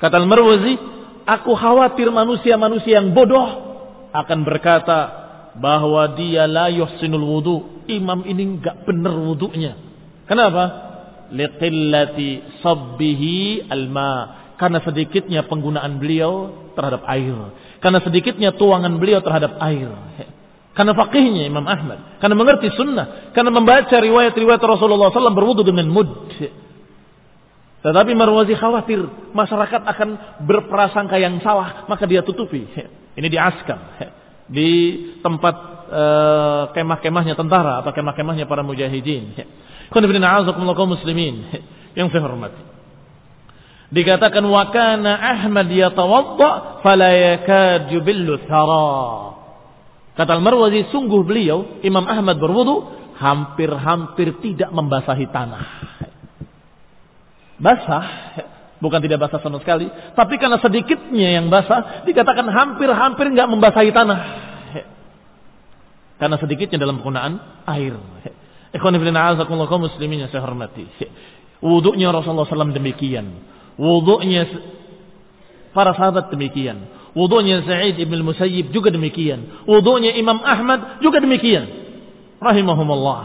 [0.00, 0.80] Kata Al-Marwazi,
[1.28, 3.68] aku khawatir manusia-manusia yang bodoh
[4.16, 5.19] akan berkata
[5.58, 7.56] bahwa dia la yuhsinul wudu.
[7.90, 9.74] Imam ini nggak benar wudunya.
[10.30, 10.64] Kenapa?
[11.34, 14.38] Liqillati sabbihi alma.
[14.54, 17.34] Karena sedikitnya penggunaan beliau terhadap air.
[17.80, 19.88] Karena sedikitnya tuangan beliau terhadap air.
[20.76, 22.20] Karena fakihnya Imam Ahmad.
[22.22, 23.32] Karena mengerti sunnah.
[23.34, 26.30] Karena membaca riwayat-riwayat Rasulullah SAW berwudu dengan mud.
[27.80, 29.00] Tetapi Marwazi khawatir
[29.32, 30.08] masyarakat akan
[30.44, 31.88] berprasangka yang salah.
[31.88, 32.68] Maka dia tutupi.
[33.16, 33.80] Ini di Askam.
[34.50, 34.70] Di
[35.22, 35.54] tempat
[35.90, 39.38] uh, kemah-kemahnya tentara atau kemah-kemahnya para mujahidin.
[40.86, 41.34] muslimin
[41.98, 42.62] yang saya hormati.
[43.90, 49.34] Dikatakan wakana Ahmad yatawadda fala yakad yubillu thara.
[50.14, 52.86] Kata Al-Marwazi, sungguh beliau, Imam Ahmad berwudu,
[53.18, 55.64] hampir-hampir tidak membasahi tanah.
[57.60, 58.06] Basah,
[58.80, 64.20] bukan tidak basah sama sekali, tapi karena sedikitnya yang basah, dikatakan hampir-hampir nggak membasahi tanah.
[66.20, 67.96] Karena sedikitnya dalam penggunaan air.
[68.76, 68.92] Ikhwan
[69.80, 70.84] muslimin yang saya hormati.
[71.64, 73.40] Wudunya Rasulullah SAW demikian.
[73.80, 74.44] Wudunya
[75.72, 76.88] para sahabat demikian.
[77.16, 79.64] Wudunya Sa'id ibn Musayyib juga demikian.
[79.64, 81.66] Wudunya Imam Ahmad juga demikian.
[82.36, 83.20] Rahimahumullah.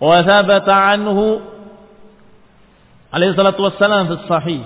[0.00, 0.18] Wa
[0.96, 1.57] anhu
[3.12, 4.62] alaihi salatu wassalam fi sahih.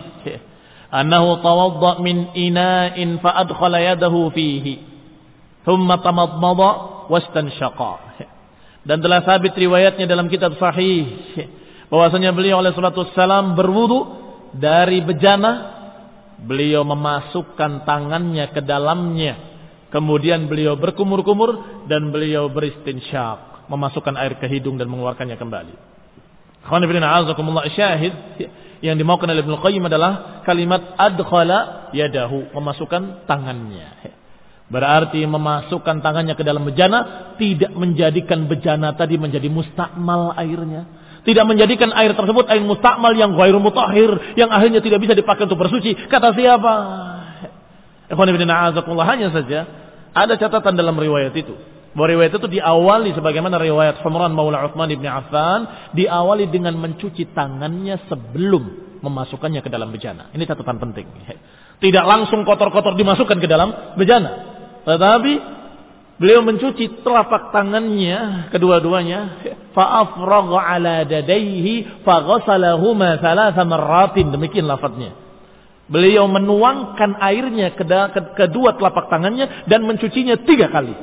[0.93, 4.80] Annahu tawadda min ina'in fa adkhala yadahu fihi.
[5.64, 7.95] Thumma tamadmada wastanshaqa.
[8.88, 11.07] Dan telah sabit riwayatnya dalam kitab sahih.
[11.93, 14.20] Bahwasanya beliau alaihi salatu wassalam berwudu
[14.59, 15.72] dari bejana
[16.43, 19.38] Beliau memasukkan tangannya ke dalamnya.
[19.95, 23.70] Kemudian beliau berkumur-kumur dan beliau beristinsyak.
[23.70, 25.74] Memasukkan air ke hidung dan mengeluarkannya kembali.
[27.72, 28.14] Syahid
[28.82, 34.14] yang dimaukan oleh Ibnu Qayyim adalah kalimat adkhala yadahu, memasukkan tangannya.
[34.72, 41.94] Berarti memasukkan tangannya ke dalam bejana tidak menjadikan bejana tadi menjadi mustakmal airnya tidak menjadikan
[41.94, 45.94] air tersebut air mustakmal yang ghairu mutahhir yang akhirnya tidak bisa dipakai untuk bersuci.
[46.10, 46.74] Kata siapa?
[48.10, 48.28] Ikhwan
[49.06, 49.60] hanya saja
[50.12, 51.54] ada catatan dalam riwayat itu.
[51.93, 58.09] Bahwa riwayat itu diawali sebagaimana riwayat Humran Maula Uthman ibn Affan diawali dengan mencuci tangannya
[58.09, 60.32] sebelum memasukkannya ke dalam bejana.
[60.32, 61.07] Ini catatan penting.
[61.82, 64.30] Tidak langsung kotor-kotor dimasukkan ke dalam bejana.
[64.88, 65.32] Tetapi
[66.22, 69.43] Beliau mencuci telapak tangannya kedua-duanya.
[69.74, 74.30] Fa'afragha ala dadaihi faghasalahuma thalatha marratin.
[74.30, 75.18] Demikian lafadznya.
[75.90, 77.82] Beliau menuangkan airnya ke
[78.38, 80.95] kedua telapak tangannya dan mencucinya tiga kali.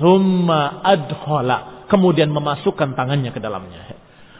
[0.00, 1.86] Humma adhola.
[1.86, 3.94] Kemudian memasukkan tangannya ke dalamnya.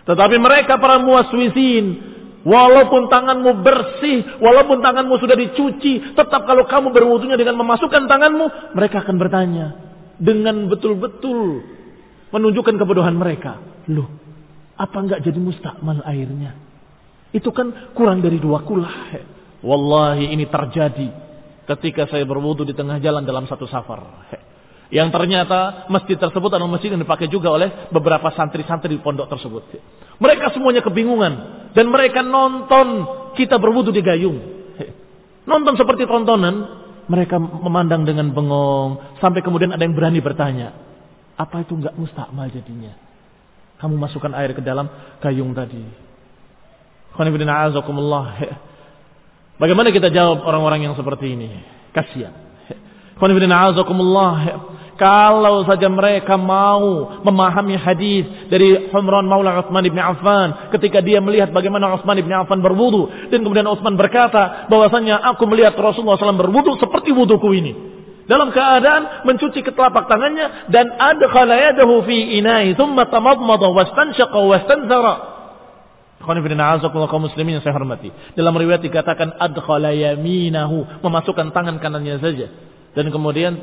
[0.09, 7.37] Tetapi mereka para muaswisin Walaupun tanganmu bersih, walaupun tanganmu sudah dicuci, tetap kalau kamu berwudunya
[7.37, 9.67] dengan memasukkan tanganmu, mereka akan bertanya
[10.17, 11.61] dengan betul-betul
[12.33, 13.61] menunjukkan kebodohan mereka.
[13.93, 14.09] Loh,
[14.73, 16.57] apa enggak jadi mustakmal airnya?
[17.37, 19.21] Itu kan kurang dari dua kulah.
[19.61, 21.09] Wallahi ini terjadi
[21.69, 24.01] ketika saya berwudu di tengah jalan dalam satu safar.
[24.91, 29.63] Yang ternyata masjid tersebut adalah masjid yang dipakai juga oleh beberapa santri-santri di pondok tersebut.
[30.19, 31.33] Mereka semuanya kebingungan.
[31.71, 33.07] Dan mereka nonton
[33.39, 34.39] kita berwudu di gayung.
[35.47, 36.83] Nonton seperti tontonan.
[37.07, 39.23] Mereka memandang dengan bengong.
[39.23, 40.75] Sampai kemudian ada yang berani bertanya.
[41.39, 42.91] Apa itu enggak mustakmal jadinya?
[43.79, 44.91] Kamu masukkan air ke dalam
[45.23, 45.87] gayung tadi.
[49.57, 51.49] Bagaimana kita jawab orang-orang yang seperti ini?
[51.95, 52.35] Kasihan.
[55.01, 61.49] Kalau saja mereka mau memahami hadis dari Humran Maula Utsman bin Affan ketika dia melihat
[61.57, 66.77] bagaimana Utsman bin Affan berwudu dan kemudian Utsman berkata bahwasanya aku melihat Rasulullah SAW berwudu
[66.77, 67.73] seperti wuduku ini
[68.29, 75.15] dalam keadaan mencuci ketelapak tangannya dan adkhala yadahu fi inai thumma tamadmada wastanshaqa wastanzara
[76.21, 78.13] muslimin saya hormati.
[78.37, 82.53] Dalam riwayat dikatakan adkhala yaminahu, memasukkan tangan kanannya saja.
[82.93, 83.57] Dan kemudian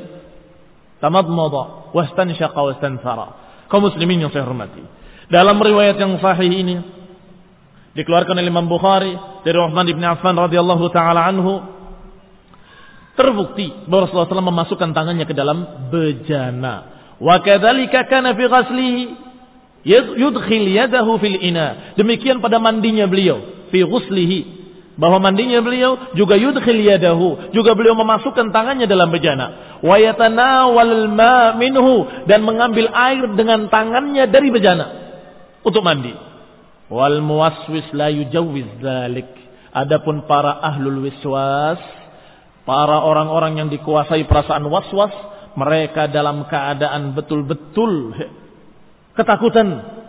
[0.98, 3.26] tamadmada wastanshaqa wastanthara.
[3.68, 4.80] Kaum muslimin yang saya hormati.
[5.28, 6.80] Dalam riwayat yang sahih ini
[7.92, 9.12] dikeluarkan oleh Imam Bukhari
[9.44, 11.60] dari Uthman bin Affan radhiyallahu taala anhu
[13.18, 16.74] terbukti bahwa Rasulullah SAW memasukkan tangannya ke dalam bejana.
[17.18, 19.02] Wa kadzalika kana fi ghaslihi
[20.16, 21.94] yudkhil yadahu fil ina.
[21.98, 24.57] Demikian pada mandinya beliau fi ghuslihi
[24.98, 29.78] bahwa mandinya beliau juga yudkhil yadahu, juga beliau memasukkan tangannya dalam bejana.
[29.78, 34.86] Wa yatanawal ma minhu dan mengambil air dengan tangannya dari bejana
[35.62, 36.10] untuk mandi.
[36.90, 39.30] Wal muwaswis la yujawwiz dzalik.
[39.70, 41.78] Adapun para ahlul wiswas,
[42.66, 45.14] para orang-orang yang dikuasai perasaan waswas,
[45.54, 48.18] mereka dalam keadaan betul-betul
[49.14, 49.68] ketakutan.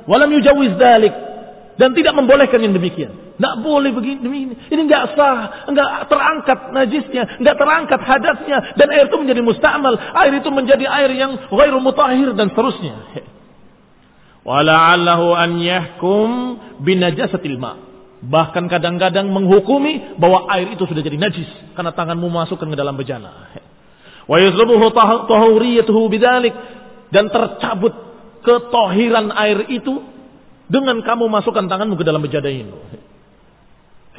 [0.09, 1.13] Walam yujawwiz dzalik
[1.77, 3.28] dan tidak membolehkan yang demikian.
[3.39, 4.51] Tidak boleh begini.
[4.67, 9.95] Ini nggak sah, nggak terangkat najisnya, nggak terangkat hadatnya, dan air itu menjadi mustamal.
[9.95, 12.99] Air itu menjadi air yang ghairu mutahhir dan seterusnya.
[14.43, 16.29] Wala'allahu an yahkum
[16.83, 17.79] binajasatil ma.
[18.19, 21.47] Bahkan kadang-kadang menghukumi bahwa air itu sudah jadi najis
[21.79, 23.55] karena tanganmu masukkan ke dalam bejana.
[24.27, 24.91] Wa yuzlubuhu
[25.31, 26.51] tahuriyatuhu bidzalik
[27.15, 27.95] dan tercabut
[28.43, 30.03] ketohiran air itu
[30.67, 32.75] dengan kamu masukkan tanganmu ke dalam bejana ini.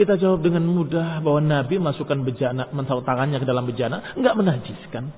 [0.00, 5.12] Kita jawab dengan mudah bahwa Nabi masukkan bejana, mentau tangannya ke dalam bejana, enggak menajiskan.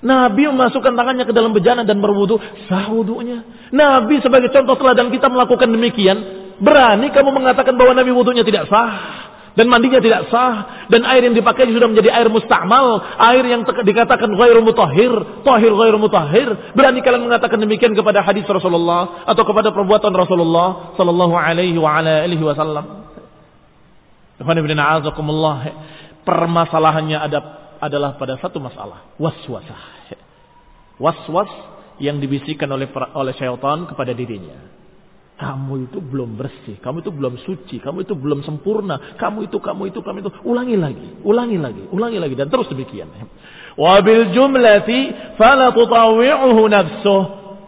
[0.00, 3.44] Nabi memasukkan tangannya ke dalam bejana dan berwudu, sah wudunya.
[3.68, 6.16] Nabi sebagai contoh teladan kita melakukan demikian,
[6.56, 9.28] berani kamu mengatakan bahwa Nabi wudunya tidak sah
[9.60, 14.32] dan mandinya tidak sah dan air yang dipakai sudah menjadi air mustamal, air yang dikatakan
[14.40, 15.12] ghairu mutahhir,
[15.44, 16.72] tahir ghairu mutahhir.
[16.72, 22.24] Berani kalian mengatakan demikian kepada hadis Rasulullah atau kepada perbuatan Rasulullah sallallahu alaihi wa ala
[22.24, 23.03] alihi wasallam?
[26.24, 27.38] Permasalahannya ada,
[27.78, 29.14] adalah pada satu masalah.
[29.20, 29.82] Waswasah.
[30.98, 31.50] Waswas
[32.02, 34.72] yang dibisikkan oleh oleh syaitan kepada dirinya.
[35.34, 39.90] Kamu itu belum bersih, kamu itu belum suci, kamu itu belum sempurna, kamu itu, kamu
[39.90, 40.30] itu, kamu itu.
[40.46, 43.10] Ulangi lagi, ulangi lagi, ulangi lagi dan terus demikian.
[43.74, 47.22] Wabil jumlati fala nafsuh.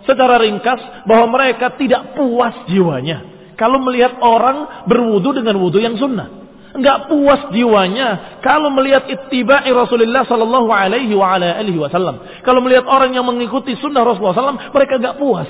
[0.07, 6.46] Secara ringkas bahwa mereka tidak puas jiwanya kalau melihat orang berwudu dengan wudu yang sunnah
[6.81, 12.23] nggak puas jiwanya kalau melihat ittiba'i Rasulullah sallallahu alaihi wa ala alihi wasallam.
[12.45, 15.49] Kalau melihat orang yang mengikuti sunnah Rasulullah sallam, mereka nggak puas.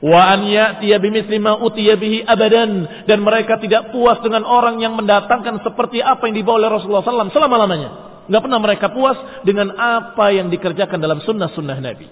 [0.00, 4.92] Wa an ya'tiya bimithli ma utiya bihi abadan dan mereka tidak puas dengan orang yang
[4.96, 7.90] mendatangkan seperti apa yang dibawa oleh Rasulullah sallam selama-lamanya.
[8.26, 12.06] Nggak pernah mereka puas dengan apa yang dikerjakan dalam sunnah-sunnah Nabi.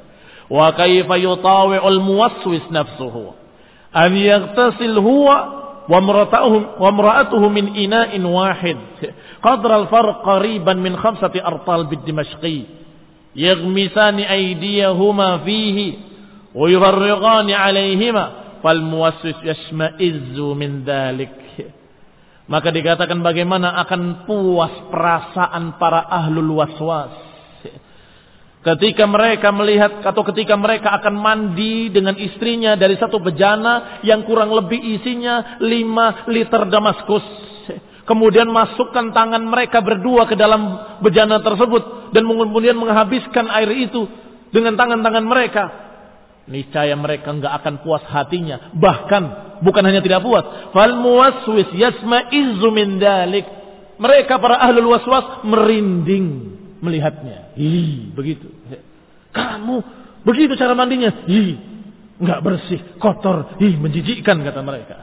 [0.46, 3.34] Wa kaifa yutawi'ul muwaswis nafsuhu.
[3.94, 8.78] An yaghtasil huwa وامرأته من إناء واحد.
[9.42, 12.60] قدر الفرق قريبا من خمسة أرطال بالدمشقي.
[13.36, 15.78] يغمسان أيديهما فيه
[16.54, 18.24] ويفرغان عليهما
[18.62, 21.34] فالموسوس يشمئز من ذلك.
[22.44, 27.23] Maka dikatakan bagaimana akan puas perasaan para ahlul waswas.
[28.64, 34.56] Ketika mereka melihat atau ketika mereka akan mandi dengan istrinya dari satu bejana yang kurang
[34.56, 37.26] lebih isinya 5 liter Damaskus.
[38.08, 44.08] Kemudian masukkan tangan mereka berdua ke dalam bejana tersebut dan kemudian menghabiskan air itu
[44.48, 45.64] dengan tangan-tangan mereka.
[46.48, 48.72] Niscaya mereka enggak akan puas hatinya.
[48.72, 49.22] Bahkan
[49.60, 53.44] bukan hanya tidak puas, fal muwaswis yasma'izu min dalik.
[54.00, 56.53] Mereka para ahlul waswas merinding
[56.84, 57.56] melihatnya.
[57.56, 58.52] Hi, begitu.
[59.32, 59.80] Kamu
[60.22, 61.10] begitu cara mandinya.
[61.24, 61.56] Hi,
[62.20, 64.96] nggak bersih, kotor, hi, menjijikkan kata mereka.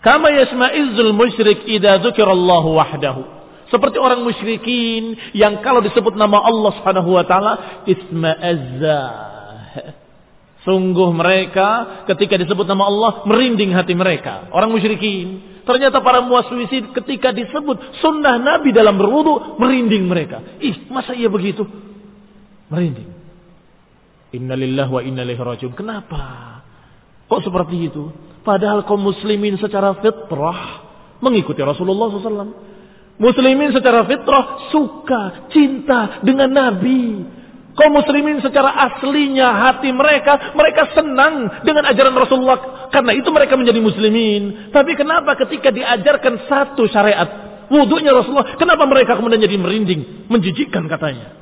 [0.00, 3.22] Kama yasma'izul musyrik idza dzukirallahu wahdahu.
[3.70, 7.52] Seperti orang musyrikin yang kalau disebut nama Allah Subhanahu wa taala
[7.86, 9.02] isma'azza.
[10.66, 14.52] Sungguh mereka ketika disebut nama Allah merinding hati mereka.
[14.52, 15.49] Orang musyrikin.
[15.64, 20.40] Ternyata para muaswisin ketika disebut sunnah Nabi dalam berwudu merinding mereka.
[20.58, 21.64] Ih, masa iya begitu?
[22.72, 23.10] Merinding.
[24.30, 25.68] Innalillah wa inna ilaihi.
[25.74, 26.22] Kenapa?
[27.26, 28.10] Kok seperti itu?
[28.40, 30.86] Padahal kaum muslimin secara fitrah
[31.20, 32.70] mengikuti Rasulullah SAW.
[33.20, 37.20] Muslimin secara fitrah suka, cinta dengan Nabi.
[37.80, 42.92] Kaum muslimin secara aslinya hati mereka, mereka senang dengan ajaran Rasulullah.
[42.92, 44.68] Karena itu mereka menjadi muslimin.
[44.68, 47.24] Tapi kenapa ketika diajarkan satu syariat,
[47.72, 51.32] wudhunya Rasulullah, kenapa mereka kemudian jadi merinding, menjijikkan katanya.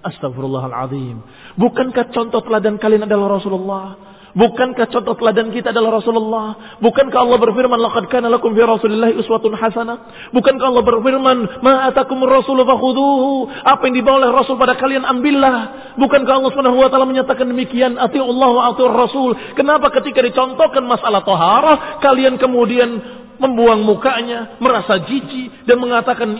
[0.00, 1.20] Astagfirullahaladzim.
[1.60, 4.11] Bukankah contoh teladan kalian adalah Rasulullah?
[4.32, 6.80] Bukankah contoh teladan kita adalah Rasulullah?
[6.80, 10.32] Bukankah Allah berfirman, "Laqad kana lakum fi Rasulillahi uswatun hasanah"?
[10.32, 13.52] Bukankah Allah berfirman, "Ma rasulu fakhuduhu"?
[13.60, 15.92] Apa yang dibawa oleh Rasul pada kalian ambillah.
[16.00, 19.30] Bukankah Allah Subhanahu wa taala menyatakan demikian, "Atiiu Allah wa atiiur Rasul"?
[19.52, 22.88] Kenapa ketika dicontohkan masalah taharah, kalian kemudian
[23.36, 26.32] membuang mukanya, merasa jijik dan mengatakan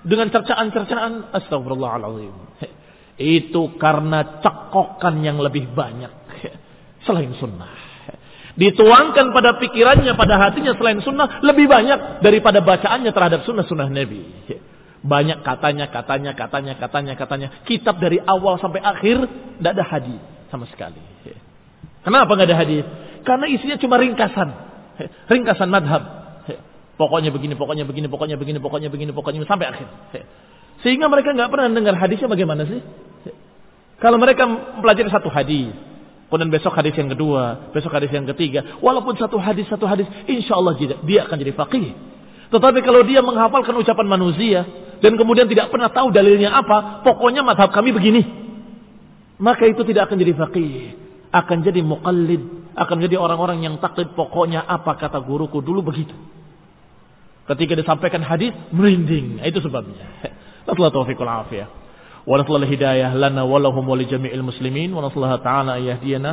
[0.00, 2.32] dengan cercaan-cercaan, astagfirullahaladzim.
[3.20, 6.17] Itu karena cekokan yang lebih banyak
[7.08, 7.72] selain sunnah.
[8.58, 14.28] Dituangkan pada pikirannya, pada hatinya selain sunnah lebih banyak daripada bacaannya terhadap sunnah-sunnah Nabi.
[14.98, 17.48] Banyak katanya, katanya, katanya, katanya, katanya.
[17.62, 19.30] Kitab dari awal sampai akhir
[19.62, 20.98] tidak ada hadis sama sekali.
[22.02, 22.84] Kenapa nggak ada hadis?
[23.22, 24.48] Karena isinya cuma ringkasan,
[25.30, 26.02] ringkasan madhab.
[26.98, 29.86] Pokoknya begini, pokoknya begini, pokoknya begini, pokoknya begini, pokoknya sampai akhir.
[30.82, 32.82] Sehingga mereka nggak pernah dengar hadisnya bagaimana sih?
[34.02, 35.70] Kalau mereka mempelajari satu hadis,
[36.28, 38.76] Kemudian besok hadis yang kedua, besok hadis yang ketiga.
[38.84, 41.96] Walaupun satu hadis, satu hadis, insya Allah dia akan jadi faqih.
[42.52, 44.60] Tetapi kalau dia menghafalkan ucapan manusia,
[45.00, 48.22] dan kemudian tidak pernah tahu dalilnya apa, pokoknya madhab kami begini.
[49.40, 50.72] Maka itu tidak akan jadi faqih.
[51.32, 52.76] Akan jadi muqallid.
[52.76, 56.14] Akan jadi orang-orang yang taklid pokoknya apa kata guruku dulu begitu.
[57.48, 59.40] Ketika disampaikan hadis, merinding.
[59.40, 60.28] Itu sebabnya.
[60.68, 61.87] Allah taufiqul afiyah.
[62.28, 66.32] ونسأل الهداية لنا ولهم ولجميع المسلمين ونسأل الله تعالى أن يهدينا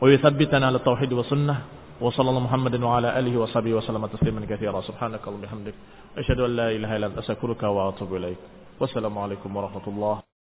[0.00, 1.56] ويثبتنا على التوحيد والسنة
[2.00, 4.80] وصلى الله محمد وعلى آله وصحبه وسلم تسليما كثيرا.
[4.80, 5.74] سبحانك اللهم وبحمدك
[6.20, 8.40] أشهد أن لا إله إلا أنت أستغفرك وأتوب إليك.
[8.80, 10.31] والسلام عليكم ورحمة الله.